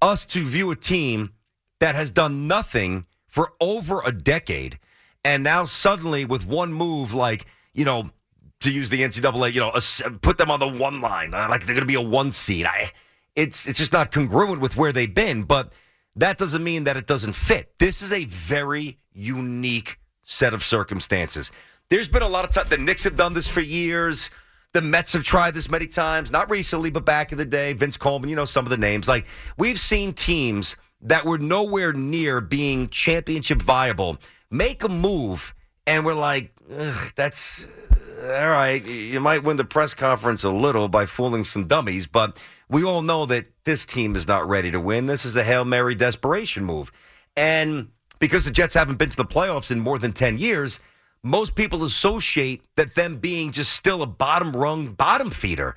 us 0.00 0.24
to 0.26 0.44
view 0.44 0.70
a 0.70 0.76
team 0.76 1.32
that 1.80 1.94
has 1.96 2.10
done 2.10 2.46
nothing 2.46 3.04
for 3.32 3.54
over 3.62 4.02
a 4.04 4.12
decade, 4.12 4.78
and 5.24 5.42
now 5.42 5.64
suddenly 5.64 6.26
with 6.26 6.46
one 6.46 6.70
move, 6.70 7.14
like 7.14 7.46
you 7.72 7.86
know, 7.86 8.10
to 8.60 8.70
use 8.70 8.90
the 8.90 9.00
NCAA, 9.00 9.54
you 9.54 9.60
know, 9.60 9.72
put 10.20 10.36
them 10.36 10.50
on 10.50 10.60
the 10.60 10.68
one 10.68 11.00
line, 11.00 11.32
uh, 11.32 11.46
like 11.48 11.64
they're 11.64 11.74
going 11.74 11.80
to 11.80 11.86
be 11.86 11.94
a 11.94 12.00
one 12.00 12.30
seed. 12.30 12.66
I, 12.66 12.90
it's 13.34 13.66
it's 13.66 13.78
just 13.78 13.90
not 13.90 14.12
congruent 14.12 14.60
with 14.60 14.76
where 14.76 14.92
they've 14.92 15.12
been, 15.12 15.44
but 15.44 15.74
that 16.14 16.36
doesn't 16.36 16.62
mean 16.62 16.84
that 16.84 16.98
it 16.98 17.06
doesn't 17.06 17.32
fit. 17.32 17.72
This 17.78 18.02
is 18.02 18.12
a 18.12 18.26
very 18.26 18.98
unique 19.14 19.98
set 20.24 20.52
of 20.52 20.62
circumstances. 20.62 21.50
There's 21.88 22.08
been 22.08 22.22
a 22.22 22.28
lot 22.28 22.44
of 22.44 22.50
time. 22.50 22.66
The 22.68 22.76
Knicks 22.76 23.04
have 23.04 23.16
done 23.16 23.32
this 23.32 23.48
for 23.48 23.60
years. 23.60 24.28
The 24.74 24.82
Mets 24.82 25.14
have 25.14 25.24
tried 25.24 25.54
this 25.54 25.70
many 25.70 25.86
times, 25.86 26.30
not 26.30 26.50
recently, 26.50 26.90
but 26.90 27.06
back 27.06 27.32
in 27.32 27.38
the 27.38 27.46
day. 27.46 27.72
Vince 27.72 27.96
Coleman, 27.96 28.28
you 28.28 28.36
know 28.36 28.44
some 28.44 28.66
of 28.66 28.70
the 28.70 28.76
names. 28.76 29.08
Like 29.08 29.26
we've 29.56 29.80
seen 29.80 30.12
teams 30.12 30.76
that 31.02 31.24
were 31.24 31.38
nowhere 31.38 31.92
near 31.92 32.40
being 32.40 32.88
championship 32.88 33.60
viable 33.60 34.18
make 34.50 34.84
a 34.84 34.88
move, 34.88 35.54
and 35.86 36.04
we're 36.04 36.14
like, 36.14 36.52
"Ugh, 36.70 37.12
that's 37.16 37.66
uh, 38.22 38.40
all 38.40 38.50
right. 38.50 38.84
You 38.86 39.20
might 39.20 39.42
win 39.42 39.56
the 39.56 39.64
press 39.64 39.94
conference 39.94 40.44
a 40.44 40.50
little 40.50 40.88
by 40.88 41.06
fooling 41.06 41.44
some 41.44 41.66
dummies, 41.66 42.06
but 42.06 42.40
we 42.68 42.84
all 42.84 43.02
know 43.02 43.26
that 43.26 43.46
this 43.64 43.84
team 43.84 44.14
is 44.14 44.28
not 44.28 44.48
ready 44.48 44.70
to 44.70 44.80
win. 44.80 45.06
This 45.06 45.24
is 45.24 45.36
a 45.36 45.42
Hail 45.42 45.64
Mary 45.64 45.94
desperation 45.94 46.64
move. 46.64 46.92
And 47.36 47.88
because 48.18 48.44
the 48.44 48.50
Jets 48.50 48.74
haven't 48.74 48.98
been 48.98 49.08
to 49.08 49.16
the 49.16 49.24
playoffs 49.24 49.70
in 49.70 49.80
more 49.80 49.98
than 49.98 50.12
10 50.12 50.38
years, 50.38 50.78
most 51.24 51.54
people 51.54 51.84
associate 51.84 52.62
that 52.76 52.94
them 52.94 53.16
being 53.16 53.50
just 53.52 53.72
still 53.72 54.02
a 54.02 54.06
bottom 54.06 54.52
rung 54.52 54.88
bottom 54.88 55.30
feeder. 55.30 55.74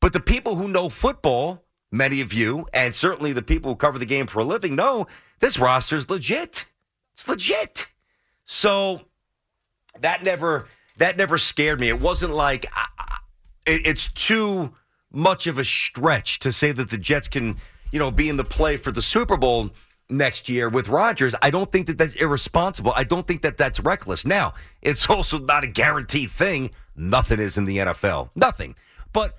But 0.00 0.12
the 0.12 0.20
people 0.20 0.56
who 0.56 0.68
know 0.68 0.88
football, 0.88 1.64
many 1.90 2.20
of 2.20 2.32
you, 2.32 2.66
and 2.72 2.94
certainly 2.94 3.32
the 3.32 3.42
people 3.42 3.72
who 3.72 3.76
cover 3.76 3.98
the 3.98 4.06
game 4.06 4.26
for 4.26 4.40
a 4.40 4.44
living, 4.44 4.76
know 4.76 5.06
this 5.40 5.58
roster's 5.58 6.08
legit. 6.08 6.66
It's 7.14 7.26
legit. 7.26 7.86
So 8.44 9.02
that 10.00 10.22
never 10.22 10.68
that 10.98 11.16
never 11.16 11.38
scared 11.38 11.80
me. 11.80 11.88
It 11.88 12.00
wasn't 12.00 12.32
like 12.34 12.66
it's 13.66 14.12
too 14.12 14.72
much 15.10 15.46
of 15.46 15.58
a 15.58 15.64
stretch 15.64 16.38
to 16.40 16.52
say 16.52 16.72
that 16.72 16.90
the 16.90 16.98
Jets 16.98 17.28
can, 17.28 17.56
you 17.92 17.98
know, 17.98 18.10
be 18.10 18.28
in 18.28 18.36
the 18.36 18.44
play 18.44 18.76
for 18.76 18.90
the 18.90 19.02
Super 19.02 19.36
Bowl 19.36 19.70
next 20.10 20.48
year 20.48 20.68
with 20.68 20.88
Rodgers. 20.88 21.34
I 21.42 21.50
don't 21.50 21.70
think 21.70 21.86
that 21.86 21.98
that's 21.98 22.14
irresponsible. 22.14 22.92
I 22.96 23.04
don't 23.04 23.26
think 23.26 23.42
that 23.42 23.56
that's 23.56 23.80
reckless. 23.80 24.24
Now, 24.24 24.54
it's 24.82 25.08
also 25.10 25.38
not 25.38 25.64
a 25.64 25.66
guaranteed 25.66 26.30
thing. 26.30 26.70
Nothing 26.96 27.40
is 27.40 27.56
in 27.56 27.64
the 27.64 27.78
NFL. 27.78 28.30
Nothing. 28.34 28.74
But 29.12 29.36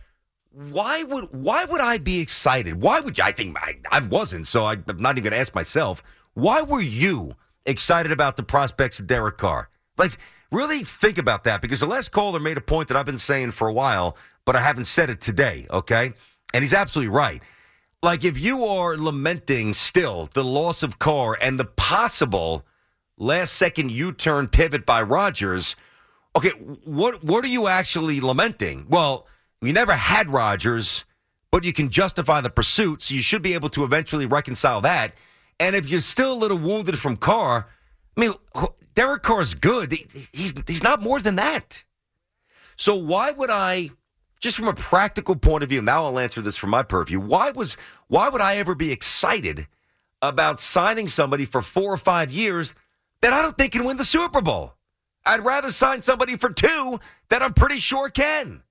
why 0.52 1.04
would 1.04 1.26
why 1.32 1.66
would 1.66 1.82
I 1.82 1.98
be 1.98 2.20
excited? 2.20 2.82
Why 2.82 3.00
would 3.00 3.18
you? 3.18 3.24
I 3.24 3.32
think 3.32 3.58
I, 3.58 3.78
I 3.92 4.00
wasn't. 4.00 4.48
So 4.48 4.62
I, 4.62 4.74
I'm 4.74 4.98
not 4.98 5.18
even 5.18 5.24
going 5.24 5.34
to 5.34 5.40
ask 5.40 5.54
myself. 5.54 6.04
Why 6.34 6.62
were 6.62 6.82
you 6.82 7.36
excited 7.66 8.12
about 8.12 8.36
the 8.36 8.44
prospects 8.44 9.00
of 9.00 9.08
Derek 9.08 9.38
Carr? 9.38 9.70
Like, 9.98 10.18
really 10.52 10.84
think 10.84 11.18
about 11.18 11.44
that 11.44 11.62
because 11.62 11.82
the 11.82 11.86
last 11.86 12.12
caller 12.12 12.40
made 12.40 12.58
a 12.58 12.62
point 12.62 12.88
that 12.88 12.98
I've 12.98 13.06
been 13.06 13.18
saying 13.18 13.52
for 13.52 13.68
a 13.68 13.74
while, 13.74 14.18
but 14.46 14.56
I 14.56 14.62
haven't 14.62 14.86
said 14.86 15.10
it 15.10 15.22
today. 15.22 15.68
Okay, 15.70 16.12
and 16.54 16.64
he's 16.64 16.74
absolutely 16.74 17.14
right. 17.14 17.44
Like, 18.02 18.24
if 18.24 18.40
you 18.40 18.66
are 18.66 18.98
lamenting 18.98 19.74
still 19.74 20.30
the 20.34 20.44
loss 20.44 20.84
of 20.84 21.00
Carr 21.00 21.38
and 21.42 21.60
the 21.60 21.66
possible 21.66 22.66
last 23.18 23.54
second 23.54 23.92
U 23.92 24.14
turn 24.14 24.48
pivot 24.48 24.86
by 24.86 25.02
Rodgers, 25.02 25.76
okay, 26.36 26.50
what 26.50 27.24
what 27.24 27.44
are 27.46 27.50
you 27.50 27.68
actually 27.68 28.20
lamenting? 28.20 28.88
Well, 28.90 29.28
we 29.62 29.72
never 29.72 29.94
had 29.94 30.30
Rodgers, 30.30 31.06
but 31.52 31.64
you 31.64 31.74
can 31.74 31.90
justify 31.90 32.42
the 32.42 32.50
pursuit, 32.50 33.02
so 33.02 33.14
you 33.14 33.22
should 33.22 33.42
be 33.42 33.54
able 33.54 33.70
to 33.70 33.84
eventually 33.84 34.26
reconcile 34.26 34.82
that. 34.82 35.14
And 35.60 35.76
if 35.76 35.90
you're 35.90 36.02
still 36.02 36.34
a 36.34 36.40
little 36.40 36.58
wounded 36.58 36.98
from 36.98 37.18
Carr, 37.18 37.68
I 38.16 38.20
mean, 38.22 38.32
Derek 38.96 39.24
Carr's 39.24 39.54
good. 39.54 39.92
He- 39.92 40.28
He's 40.34 40.54
he's 40.68 40.84
not 40.84 41.02
more 41.02 41.20
than 41.20 41.36
that. 41.36 41.84
So 42.78 42.96
why 42.96 43.32
would 43.32 43.50
I, 43.50 43.90
just 44.40 44.56
from 44.56 44.68
a 44.70 44.74
practical 44.74 45.36
point 45.36 45.64
of 45.64 45.70
view, 45.70 45.82
now 45.82 46.06
I'll 46.06 46.20
answer 46.20 46.42
this 46.42 46.56
from 46.56 46.70
my 46.70 46.84
purview. 46.84 47.20
Why 47.20 47.52
was 47.52 47.76
why 48.08 48.30
would 48.30 48.42
I 48.42 48.56
ever 48.58 48.76
be 48.76 48.92
excited 48.92 49.68
about 50.22 50.60
signing 50.60 51.08
somebody 51.08 51.46
for 51.46 51.62
four 51.62 51.94
or 51.94 51.98
five 51.98 52.32
years 52.32 52.74
that 53.22 53.34
I 53.34 53.42
don't 53.42 53.58
think 53.58 53.74
can 53.74 53.84
win 53.84 53.98
the 53.98 54.06
Super 54.06 54.42
Bowl? 54.42 54.76
I'd 55.26 55.44
rather 55.44 55.70
sign 55.72 56.02
somebody 56.02 56.38
for 56.38 56.50
two 56.50 57.00
that 57.30 57.42
I'm 57.44 57.54
pretty 57.54 57.80
sure 57.80 58.10
can. 58.10 58.64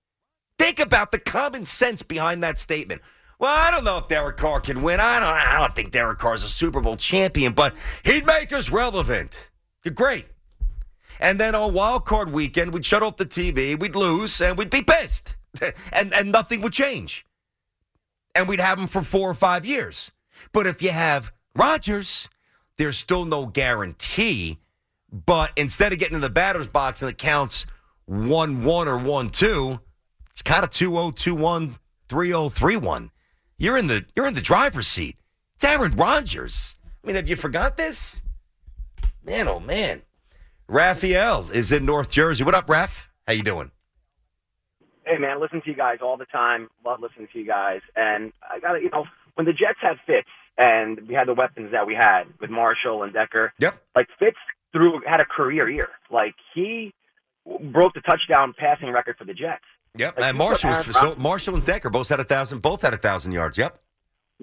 Think 0.58 0.80
about 0.80 1.10
the 1.10 1.18
common 1.18 1.64
sense 1.64 2.02
behind 2.02 2.42
that 2.42 2.58
statement. 2.58 3.02
Well, 3.38 3.54
I 3.56 3.70
don't 3.70 3.84
know 3.84 3.98
if 3.98 4.08
Derek 4.08 4.36
Carr 4.36 4.60
can 4.60 4.82
win. 4.82 4.98
I 4.98 5.20
don't. 5.20 5.28
I 5.28 5.58
don't 5.60 5.74
think 5.74 5.92
Derek 5.92 6.18
Carr's 6.18 6.42
a 6.42 6.48
Super 6.48 6.80
Bowl 6.80 6.96
champion, 6.96 7.52
but 7.52 7.76
he'd 8.04 8.26
make 8.26 8.52
us 8.52 8.68
relevant. 8.68 9.50
Great. 9.94 10.26
And 11.20 11.38
then 11.38 11.54
on 11.54 11.72
wild 11.72 12.04
card 12.04 12.30
weekend, 12.30 12.72
we'd 12.72 12.84
shut 12.84 13.02
off 13.02 13.16
the 13.16 13.26
TV, 13.26 13.78
we'd 13.78 13.96
lose, 13.96 14.40
and 14.40 14.58
we'd 14.58 14.70
be 14.70 14.82
pissed, 14.82 15.36
and 15.92 16.12
and 16.12 16.32
nothing 16.32 16.60
would 16.62 16.72
change. 16.72 17.24
And 18.34 18.48
we'd 18.48 18.60
have 18.60 18.78
him 18.78 18.86
for 18.86 19.02
four 19.02 19.30
or 19.30 19.34
five 19.34 19.64
years. 19.64 20.10
But 20.52 20.66
if 20.66 20.82
you 20.82 20.90
have 20.90 21.32
Rodgers, 21.56 22.28
there's 22.76 22.96
still 22.96 23.24
no 23.24 23.46
guarantee. 23.46 24.58
But 25.10 25.52
instead 25.56 25.92
of 25.92 25.98
getting 25.98 26.16
in 26.16 26.20
the 26.20 26.30
batter's 26.30 26.68
box 26.68 27.02
and 27.02 27.10
it 27.10 27.18
counts 27.18 27.66
1 28.06 28.62
1 28.62 28.88
or 28.88 28.98
1 28.98 29.30
2, 29.30 29.80
it's 30.38 30.42
kind 30.44 30.62
of 30.62 30.70
2 30.70 30.92
0 30.92 31.10
2 31.10 31.34
1 31.34 31.78
3 32.08 32.28
0 32.28 32.48
3 32.48 32.76
1. 32.76 33.10
You're 33.58 33.76
in 33.76 33.88
the 33.88 34.04
you're 34.14 34.28
in 34.28 34.34
the 34.34 34.40
driver's 34.40 34.86
seat. 34.86 35.16
It's 35.56 35.64
Aaron 35.64 35.90
Rodgers. 35.90 36.76
I 37.02 37.06
mean, 37.08 37.16
have 37.16 37.28
you 37.28 37.34
forgot 37.34 37.76
this? 37.76 38.22
Man, 39.24 39.48
oh 39.48 39.58
man. 39.58 40.02
Raphael 40.68 41.50
is 41.52 41.72
in 41.72 41.84
North 41.84 42.10
Jersey. 42.10 42.44
What 42.44 42.54
up, 42.54 42.68
Raph? 42.68 43.08
How 43.26 43.32
you 43.32 43.42
doing? 43.42 43.72
Hey 45.04 45.18
man, 45.18 45.40
listen 45.40 45.60
to 45.60 45.70
you 45.70 45.74
guys 45.74 45.98
all 46.02 46.16
the 46.16 46.26
time. 46.26 46.68
Love 46.86 47.00
listening 47.00 47.26
to 47.32 47.38
you 47.40 47.46
guys. 47.46 47.80
And 47.96 48.32
I 48.48 48.60
got 48.60 48.74
to, 48.74 48.80
you 48.80 48.90
know, 48.90 49.06
when 49.34 49.44
the 49.44 49.52
Jets 49.52 49.80
had 49.80 49.96
Fitz 50.06 50.28
and 50.56 51.00
we 51.08 51.14
had 51.14 51.26
the 51.26 51.34
weapons 51.34 51.72
that 51.72 51.84
we 51.84 51.96
had 51.96 52.26
with 52.40 52.50
Marshall 52.50 53.02
and 53.02 53.12
Decker. 53.12 53.52
Yep. 53.58 53.74
Like 53.96 54.06
Fitz 54.20 54.38
threw 54.70 55.00
had 55.04 55.18
a 55.18 55.24
career 55.24 55.68
year. 55.68 55.88
Like 56.12 56.36
he 56.54 56.94
broke 57.72 57.94
the 57.94 58.02
touchdown 58.02 58.54
passing 58.56 58.92
record 58.92 59.16
for 59.18 59.24
the 59.24 59.34
Jets. 59.34 59.64
Yep. 59.96 60.18
Like, 60.18 60.28
and 60.28 60.38
Marshall, 60.38 60.70
was, 60.70 60.96
so 60.96 61.14
Marshall 61.16 61.54
and 61.54 61.64
Decker 61.64 61.90
both 61.90 62.08
had 62.08 62.20
a 62.20 62.24
thousand. 62.24 62.60
Both 62.60 62.82
had 62.82 62.94
a 62.94 62.98
thousand 62.98 63.32
yards. 63.32 63.58
Yep. 63.58 63.80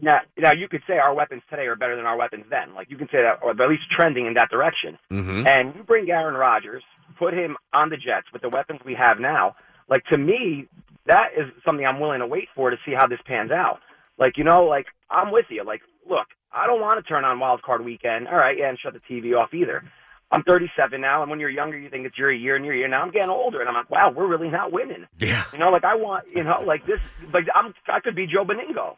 Now, 0.02 0.20
now 0.38 0.52
you 0.52 0.68
could 0.68 0.82
say 0.88 0.98
our 0.98 1.14
weapons 1.14 1.42
today 1.50 1.68
are 1.68 1.76
better 1.76 1.96
than 1.96 2.06
our 2.06 2.18
weapons 2.18 2.46
then. 2.50 2.74
Like 2.74 2.90
you 2.90 2.98
can 2.98 3.08
say 3.08 3.22
that, 3.22 3.40
or 3.42 3.52
at 3.52 3.70
least 3.70 3.84
trending 3.90 4.26
in 4.26 4.34
that 4.34 4.50
direction. 4.50 4.98
Mm-hmm. 5.12 5.48
And 5.48 5.74
you 5.76 5.84
bring 5.84 6.10
Aaron 6.10 6.36
Rodgers, 6.36 6.84
put 7.18 7.34
him 7.34 7.56
on 7.74 7.90
the 7.90 7.98
Jets 7.98 8.28
with 8.34 8.42
the 8.42 8.50
weapons 8.50 8.82
we 8.86 8.94
have 8.96 9.20
now. 9.20 9.56
Like 9.90 10.04
to 10.06 10.18
me, 10.18 10.68
that 11.06 11.30
is 11.38 11.46
something 11.64 11.86
I'm 11.86 12.00
willing 12.00 12.20
to 12.20 12.28
wait 12.28 12.50
for 12.56 12.70
to 12.70 12.78
see 12.86 12.94
how 12.94 13.08
this 13.08 13.20
pans 13.26 13.52
out. 13.52 13.80
Like 14.18 14.38
you 14.38 14.44
know, 14.44 14.66
like 14.66 14.88
I'm 15.10 15.32
with 15.32 15.46
you. 15.50 15.64
Like 15.64 15.82
look, 16.10 16.28
I 16.52 16.68
don't 16.68 16.82
want 16.82 17.04
to 17.04 17.08
turn 17.08 17.24
on 17.24 17.40
Wild 17.40 17.62
Card 17.62 17.86
Weekend. 17.86 18.28
All 18.28 18.36
right, 18.36 18.58
yeah, 18.58 18.70
and 18.70 18.80
shut 18.80 18.94
the 18.94 19.00
TV 19.00 19.38
off 19.38 19.54
either. 19.54 19.84
I'm 20.32 20.44
37 20.44 21.00
now, 21.00 21.22
and 21.22 21.30
when 21.30 21.40
you're 21.40 21.50
younger, 21.50 21.78
you 21.78 21.90
think 21.90 22.06
it's 22.06 22.18
your 22.18 22.32
year 22.32 22.56
and 22.56 22.66
your 22.66 22.76
year. 22.76 22.88
Now 22.88 23.02
I'm 23.02 23.12
getting 23.12 23.30
older, 23.30 23.60
and 23.60 23.70
I'm 23.70 23.76
like, 23.76 23.90
wow, 23.90 24.12
we're 24.12 24.28
really 24.28 24.50
not 24.50 24.72
winning. 24.72 25.06
Yeah. 25.20 25.44
You 25.54 25.60
know, 25.60 25.70
like 25.70 25.84
I 25.84 25.96
want, 25.96 26.26
you 26.34 26.44
know, 26.44 26.62
like 26.66 26.86
this, 26.86 27.00
like 27.34 27.46
I'm, 27.54 27.74
I 27.88 28.00
could 28.00 28.16
be 28.16 28.26
Joe 28.26 28.44
Benigno. 28.44 28.96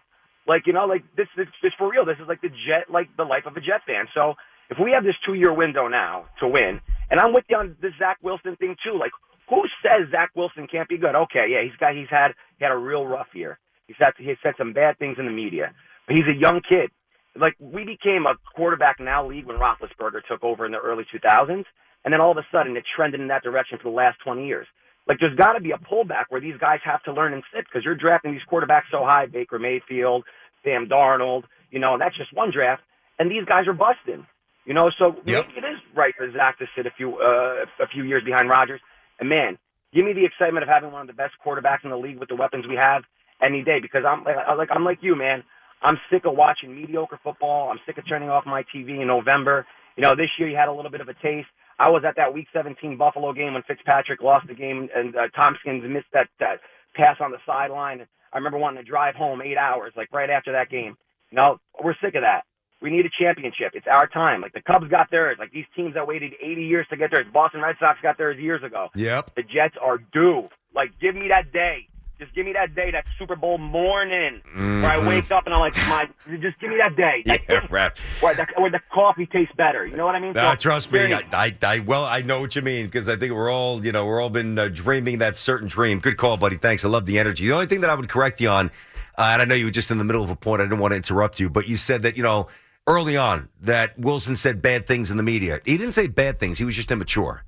Like 0.48 0.66
you 0.66 0.74
know, 0.74 0.86
like 0.86 1.04
this, 1.16 1.28
this, 1.36 1.48
this 1.62 1.74
for 1.78 1.92
real. 1.92 2.06
This 2.06 2.18
is 2.22 2.28
like 2.28 2.42
the 2.42 2.50
jet, 2.50 2.90
like 2.90 3.10
the 3.18 3.26
life 3.26 3.46
of 3.46 3.58
a 3.58 3.60
Jet 3.60 3.82
fan. 3.86 4.06
So 4.14 4.36
if 4.70 4.78
we 4.82 4.92
have 4.92 5.04
this 5.04 5.16
two-year 5.26 5.54
window 5.54 5.88
now 5.88 6.26
to 6.40 6.48
win, 6.48 6.80
and 7.10 7.20
I'm 7.20 7.34
with 7.34 7.46
you 7.50 7.58
on 7.58 7.76
the 7.82 7.90
Zach 8.00 8.18
Wilson 8.22 8.56
thing 8.56 8.76
too. 8.84 8.98
Like, 8.98 9.12
who 9.50 9.64
says 9.82 10.10
Zach 10.12 10.32
Wilson 10.36 10.68
can't 10.70 10.90
be 10.90 10.98
good? 10.98 11.16
Okay, 11.16 11.48
yeah, 11.50 11.64
he's 11.64 11.78
got, 11.80 11.96
he's 11.96 12.10
had, 12.10 12.32
he 12.58 12.66
had 12.66 12.72
a 12.72 12.78
real 12.78 13.06
rough 13.06 13.28
year. 13.34 13.60
He's 13.88 13.96
had, 14.00 14.12
he's 14.18 14.36
said 14.44 14.56
some 14.58 14.74
bad 14.74 15.00
things 15.00 15.18
in 15.20 15.26
the 15.26 15.32
media, 15.32 15.74
but 16.06 16.16
he's 16.16 16.28
a 16.28 16.38
young 16.38 16.62
kid. 16.68 16.92
Like 17.40 17.56
we 17.60 17.86
became 17.86 18.26
a 18.26 18.36
quarterback 18.56 19.00
now 19.00 19.28
league 19.28 19.46
when 19.46 19.58
Roethlisberger 19.58 20.22
took 20.28 20.44
over 20.44 20.66
in 20.66 20.72
the 20.72 20.80
early 20.80 21.06
2000s, 21.14 21.66
and 22.06 22.14
then 22.14 22.22
all 22.22 22.32
of 22.32 22.38
a 22.38 22.46
sudden 22.52 22.76
it 22.78 22.84
trended 22.96 23.20
in 23.22 23.28
that 23.30 23.44
direction 23.44 23.78
for 23.78 23.90
the 23.90 23.96
last 23.96 24.18
20 24.24 24.46
years. 24.48 24.68
Like 25.08 25.20
there's 25.20 25.36
got 25.36 25.54
to 25.54 25.62
be 25.62 25.72
a 25.72 25.78
pullback 25.78 26.26
where 26.30 26.42
these 26.42 26.58
guys 26.60 26.80
have 26.84 27.02
to 27.04 27.14
learn 27.14 27.34
and 27.34 27.44
sit 27.54 27.66
because 27.66 27.84
you're 27.86 27.96
drafting 27.96 28.34
these 28.34 28.42
quarterbacks 28.52 28.90
so 28.92 29.04
high, 29.06 29.26
Baker 29.26 29.60
Mayfield, 29.60 30.26
Sam 30.64 30.88
Darnold, 30.88 31.44
you 31.72 31.80
know, 31.80 31.94
and 31.94 32.02
that's 32.02 32.18
just 32.18 32.34
one 32.34 32.52
draft, 32.52 32.84
and 33.20 33.32
these 33.32 33.46
guys 33.46 33.68
are 33.68 33.74
busting. 33.74 34.26
You 34.66 34.74
know, 34.74 34.92
so 35.00 35.16
Yep. 35.26 35.48
maybe 35.48 35.66
it 35.66 35.72
is 35.72 35.80
right 35.96 36.14
for 36.18 36.30
Zach 36.34 36.60
to 36.60 36.66
sit 36.76 36.86
a 36.86 36.92
few 36.92 37.18
uh, 37.20 37.66
a 37.80 37.88
few 37.88 38.04
years 38.04 38.24
behind 38.26 38.50
Rodgers. 38.50 38.82
And 39.20 39.30
man, 39.30 39.58
give 39.94 40.04
me 40.04 40.12
the 40.12 40.26
excitement 40.26 40.64
of 40.64 40.70
having 40.70 40.92
one 40.92 41.02
of 41.02 41.08
the 41.08 41.14
best 41.14 41.36
quarterbacks 41.46 41.86
in 41.86 41.90
the 41.90 41.98
league 41.98 42.20
with 42.20 42.28
the 42.28 42.36
weapons 42.36 42.68
we 42.68 42.76
have 42.76 43.04
any 43.42 43.64
day. 43.64 43.80
Because 43.80 44.04
I'm 44.06 44.26
like 44.26 44.36
like 44.58 44.70
I'm 44.72 44.84
like 44.84 45.00
you, 45.02 45.16
man. 45.16 45.44
I'm 45.82 45.98
sick 46.12 46.26
of 46.26 46.36
watching 46.36 46.76
mediocre 46.76 47.20
football. 47.24 47.70
I'm 47.70 47.80
sick 47.86 47.98
of 47.98 48.08
turning 48.08 48.30
off 48.30 48.46
my 48.46 48.64
TV 48.74 49.02
in 49.02 49.08
November. 49.08 49.66
You 49.96 50.04
know, 50.04 50.16
this 50.16 50.30
year 50.38 50.48
you 50.50 50.56
had 50.56 50.68
a 50.68 50.74
little 50.74 50.92
bit 50.92 51.02
of 51.02 51.10
a 51.10 51.14
taste. 51.16 51.48
I 51.80 51.90
was 51.90 52.04
at 52.08 52.16
that 52.16 52.34
Week 52.34 52.48
17 52.54 52.98
Buffalo 52.98 53.34
game 53.34 53.54
when 53.54 53.64
Fitzpatrick 53.64 54.22
lost 54.22 54.48
the 54.48 54.56
game 54.56 54.90
and 54.96 55.16
uh, 55.16 55.28
Thompkins 55.36 55.84
missed 55.88 56.08
that, 56.14 56.28
that 56.40 56.60
pass 56.96 57.18
on 57.20 57.32
the 57.32 57.38
sideline. 57.46 58.06
I 58.34 58.38
remember 58.38 58.58
wanting 58.58 58.84
to 58.84 58.90
drive 58.90 59.16
home 59.16 59.42
eight 59.42 59.58
hours, 59.58 59.94
like 59.96 60.10
right 60.12 60.30
after 60.30 60.52
that 60.54 60.70
game. 60.70 60.98
You 61.32 61.36
know, 61.36 61.60
we're 61.84 61.96
sick 62.02 62.16
of 62.16 62.22
that. 62.22 62.42
We 62.82 62.92
need 62.92 63.06
a 63.06 63.10
championship. 63.20 63.72
It's 63.74 63.88
our 63.92 64.08
time. 64.08 64.42
Like 64.42 64.54
the 64.54 64.62
Cubs 64.62 64.88
got 64.88 65.10
theirs. 65.10 65.38
Like 65.40 65.52
these 65.52 65.66
teams 65.76 65.94
that 65.96 66.08
waited 66.08 66.34
80 66.42 66.64
years 66.64 66.88
to 66.90 66.98
get 66.98 67.12
theirs. 67.12 67.26
Boston 67.32 67.62
Red 67.62 67.76
Sox 67.80 68.00
got 68.02 68.18
theirs 68.18 68.38
years 68.40 68.64
ago. 68.64 68.90
Yep. 68.96 69.36
The 69.36 69.44
Jets 69.44 69.76
are 69.82 69.98
due. 69.98 70.48
Like, 70.74 71.00
give 71.00 71.16
me 71.16 71.30
that 71.30 71.52
day. 71.52 71.88
Just 72.20 72.34
give 72.34 72.46
me 72.48 72.54
that 72.54 72.74
day, 72.74 72.90
that 72.90 73.06
Super 73.20 73.36
Bowl 73.36 73.60
morning, 73.60 74.42
where 74.56 74.86
I 74.88 74.98
Mhm. 74.98 75.08
wake 75.08 75.32
up 75.32 75.46
and 75.46 75.54
I'm 75.54 75.60
like, 75.60 75.76
my, 75.88 76.10
just 76.40 76.60
give 76.60 76.72
me 76.72 76.78
that 76.78 76.96
day. 76.96 77.22
That 77.28 77.42
Yeah, 77.48 77.60
day 77.60 77.68
right. 77.70 77.92
where 78.22 78.34
the, 78.34 78.48
where 78.58 78.72
the 78.72 78.80
coffee 78.92 79.28
tastes 79.28 79.54
better. 79.56 79.86
You 79.86 79.98
know 79.98 80.06
what 80.06 80.16
I 80.16 80.20
mean? 80.20 80.34
No, 80.34 80.50
So, 80.52 80.56
trust 80.56 80.92
me. 80.92 81.14
I, 81.14 81.22
I, 81.32 81.52
I, 81.62 81.80
well, 81.82 82.06
I 82.06 82.22
know 82.24 82.40
what 82.40 82.56
you 82.56 82.64
mean 82.64 82.86
because 82.86 83.08
I 83.08 83.18
think 83.18 83.34
we're 83.34 83.52
all, 83.52 83.86
you 83.86 83.92
know, 83.92 84.04
we're 84.06 84.20
all 84.20 84.32
been 84.32 84.58
uh, 84.58 84.68
dreaming 84.70 85.20
that 85.20 85.36
certain 85.36 85.68
dream. 85.68 86.00
Good 86.00 86.18
call, 86.18 86.38
buddy. 86.38 86.56
Thanks. 86.58 86.84
I 86.84 86.88
love 86.88 87.06
the 87.06 87.20
energy. 87.20 87.46
The 87.46 87.54
only 87.54 87.68
thing 87.68 87.82
that 87.82 87.90
I 87.92 87.96
would 87.96 88.10
correct 88.10 88.42
you 88.42 88.50
on, 88.50 88.72
uh, 89.16 89.30
and 89.34 89.42
I 89.44 89.46
know 89.46 89.54
you 89.56 89.66
were 89.66 89.72
just 89.72 89.92
in 89.92 90.00
the 90.00 90.04
middle 90.06 90.24
of 90.24 90.32
a 90.32 90.36
point. 90.36 90.62
I 90.62 90.66
didn't 90.66 90.80
want 90.80 90.94
to 90.94 90.96
interrupt 90.98 91.40
you, 91.40 91.52
but 91.52 91.68
you 91.68 91.78
said 91.78 92.02
that, 92.02 92.18
you 92.18 92.24
know, 92.24 92.48
early 92.88 93.16
on 93.16 93.48
that 93.62 93.98
Wilson 94.00 94.36
said 94.38 94.60
bad 94.64 94.88
things 94.88 95.12
in 95.12 95.18
the 95.18 95.24
media. 95.24 95.60
He 95.66 95.78
didn't 95.78 95.92
say 95.94 96.08
bad 96.08 96.40
things. 96.40 96.58
He 96.58 96.66
was 96.66 96.76
just 96.76 96.92
immature. 96.92 97.44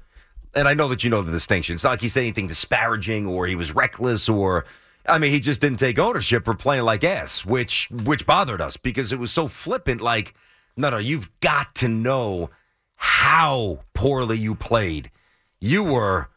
And 0.55 0.67
I 0.67 0.73
know 0.73 0.88
that 0.88 1.03
you 1.03 1.09
know 1.09 1.21
the 1.21 1.31
distinction. 1.31 1.75
It's 1.75 1.83
not 1.83 1.91
like 1.91 2.01
he 2.01 2.09
said 2.09 2.21
anything 2.21 2.47
disparaging 2.47 3.27
or 3.27 3.45
he 3.45 3.55
was 3.55 3.73
reckless 3.73 4.27
or 4.27 4.65
I 5.09 5.17
mean, 5.17 5.31
he 5.31 5.39
just 5.39 5.62
didn't 5.62 5.79
take 5.79 5.97
ownership 5.97 6.45
for 6.45 6.53
playing 6.53 6.83
like 6.83 7.03
ass, 7.03 7.45
which 7.45 7.89
which 7.91 8.25
bothered 8.25 8.62
us 8.62 8.77
because 8.77 9.12
it 9.12 9.19
was 9.19 9.31
so 9.31 9.47
flippant. 9.47 10.01
Like, 10.01 10.33
no, 10.77 10.89
no, 10.89 10.97
you've 10.97 11.29
got 11.39 11.75
to 11.75 11.88
know 11.88 12.49
how 12.95 13.79
poorly 13.93 14.38
you 14.38 14.55
played. 14.55 15.12
You 15.59 15.83
were 15.83 16.29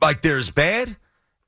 like 0.00 0.22
there's 0.22 0.50
bad, 0.50 0.96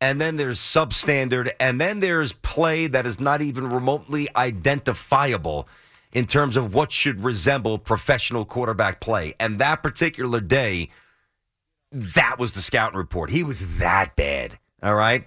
and 0.00 0.20
then 0.20 0.36
there's 0.36 0.58
substandard, 0.58 1.50
and 1.60 1.80
then 1.80 2.00
there's 2.00 2.32
play 2.32 2.86
that 2.88 3.06
is 3.06 3.20
not 3.20 3.42
even 3.42 3.70
remotely 3.70 4.28
identifiable 4.36 5.68
in 6.12 6.26
terms 6.26 6.56
of 6.56 6.72
what 6.72 6.92
should 6.92 7.22
resemble 7.22 7.78
professional 7.78 8.44
quarterback 8.44 9.00
play. 9.00 9.34
And 9.40 9.58
that 9.58 9.82
particular 9.82 10.40
day, 10.40 10.90
that 11.94 12.38
was 12.38 12.52
the 12.52 12.60
scouting 12.60 12.98
report. 12.98 13.30
He 13.30 13.44
was 13.44 13.78
that 13.78 14.16
bad. 14.16 14.58
All 14.82 14.94
right. 14.94 15.26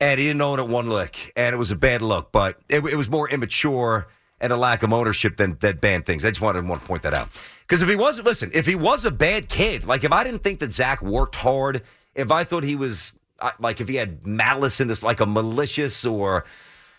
And 0.00 0.18
he 0.18 0.26
didn't 0.26 0.42
own 0.42 0.58
it 0.58 0.66
one 0.68 0.88
lick. 0.88 1.32
And 1.36 1.54
it 1.54 1.58
was 1.58 1.70
a 1.70 1.76
bad 1.76 2.02
look, 2.02 2.32
but 2.32 2.58
it, 2.68 2.84
it 2.84 2.96
was 2.96 3.08
more 3.08 3.30
immature 3.30 4.08
and 4.40 4.52
a 4.52 4.56
lack 4.56 4.82
of 4.82 4.92
ownership 4.92 5.36
than 5.36 5.56
that 5.60 5.80
banned 5.80 6.04
things. 6.04 6.24
I 6.24 6.30
just 6.30 6.40
wanted, 6.40 6.66
want 6.66 6.82
to 6.82 6.86
point 6.86 7.04
that 7.04 7.14
out. 7.14 7.28
Because 7.60 7.82
if 7.82 7.88
he 7.88 7.94
wasn't, 7.94 8.26
listen, 8.26 8.50
if 8.52 8.66
he 8.66 8.74
was 8.74 9.04
a 9.04 9.12
bad 9.12 9.48
kid, 9.48 9.84
like 9.84 10.02
if 10.02 10.12
I 10.12 10.24
didn't 10.24 10.42
think 10.42 10.58
that 10.58 10.72
Zach 10.72 11.00
worked 11.00 11.36
hard, 11.36 11.82
if 12.16 12.32
I 12.32 12.42
thought 12.42 12.64
he 12.64 12.74
was, 12.74 13.12
uh, 13.38 13.52
like 13.60 13.80
if 13.80 13.88
he 13.88 13.94
had 13.94 14.26
malice 14.26 14.80
in 14.80 14.88
this, 14.88 15.04
like 15.04 15.20
a 15.20 15.26
malicious 15.26 16.04
or, 16.04 16.44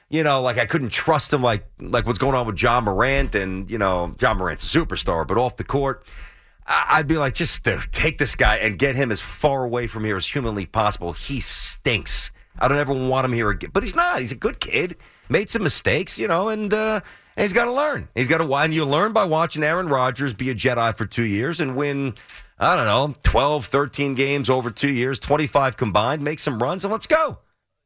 you 0.10 0.24
know, 0.24 0.42
like 0.42 0.58
I 0.58 0.66
couldn't 0.66 0.90
trust 0.90 1.34
him, 1.34 1.42
like 1.42 1.66
like 1.80 2.06
what's 2.06 2.20
going 2.20 2.36
on 2.36 2.46
with 2.46 2.56
John 2.56 2.86
Morant, 2.86 3.36
and 3.36 3.70
you 3.70 3.78
know, 3.78 4.14
John 4.18 4.38
Morant's 4.38 4.64
a 4.64 4.80
superstar, 4.80 5.28
but 5.28 5.38
off 5.38 5.58
the 5.58 5.64
court, 5.64 6.06
I'd 6.66 7.08
be 7.08 7.18
like, 7.18 7.34
just 7.34 7.64
take 7.92 8.18
this 8.18 8.36
guy 8.36 8.58
and 8.58 8.80
get 8.80 8.96
him 8.96 9.12
as 9.12 9.20
far 9.20 9.66
away 9.66 9.88
from 9.88 10.06
here 10.06 10.16
as 10.16 10.28
humanly 10.28 10.66
possible. 10.66 11.12
He 11.14 11.40
stinks. 11.42 12.32
I 12.60 12.68
don't 12.68 12.78
ever 12.78 12.94
want 12.94 13.26
him 13.26 13.34
here 13.34 13.50
again. 13.50 13.72
But 13.74 13.84
he's 13.84 13.96
not. 13.96 14.20
He's 14.20 14.32
a 14.32 14.36
good 14.36 14.60
kid. 14.60 14.96
Made 15.30 15.50
some 15.50 15.64
mistakes, 15.64 16.18
you 16.18 16.28
know, 16.28 16.50
and 16.50 16.74
uh, 16.74 17.02
and 17.36 17.44
he's 17.44 17.54
got 17.54 17.66
to 17.66 17.72
learn. 17.72 18.08
He's 18.16 18.28
got 18.28 18.38
to. 18.38 18.56
And 18.56 18.74
you 18.74 18.86
learn 18.86 19.12
by 19.12 19.26
watching 19.26 19.64
Aaron 19.64 19.88
Rodgers 19.88 20.34
be 20.34 20.50
a 20.50 20.56
Jedi 20.56 20.96
for 20.96 21.06
two 21.06 21.26
years 21.26 21.60
and 21.60 21.76
win. 21.76 22.14
I 22.60 22.76
don't 22.78 22.86
know, 22.86 23.16
12, 23.24 23.66
13 23.66 24.14
games 24.14 24.50
over 24.50 24.70
two 24.70 24.92
years, 24.92 25.20
25 25.20 25.76
combined, 25.76 26.22
make 26.22 26.40
some 26.40 26.60
runs, 26.60 26.86
and 26.86 26.92
let's 26.92 27.08
go. 27.08 27.40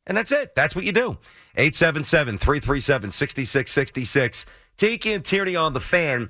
And 0.05 0.15
that's 0.15 0.31
it. 0.31 0.53
That's 0.55 0.75
what 0.75 0.85
you 0.85 0.91
do. 0.91 1.17
877 1.55 2.37
337 2.37 3.11
6666. 3.11 4.45
Tiki 4.77 5.13
and 5.13 5.25
Tierney 5.25 5.55
on 5.55 5.73
the 5.73 5.79
fan. 5.79 6.29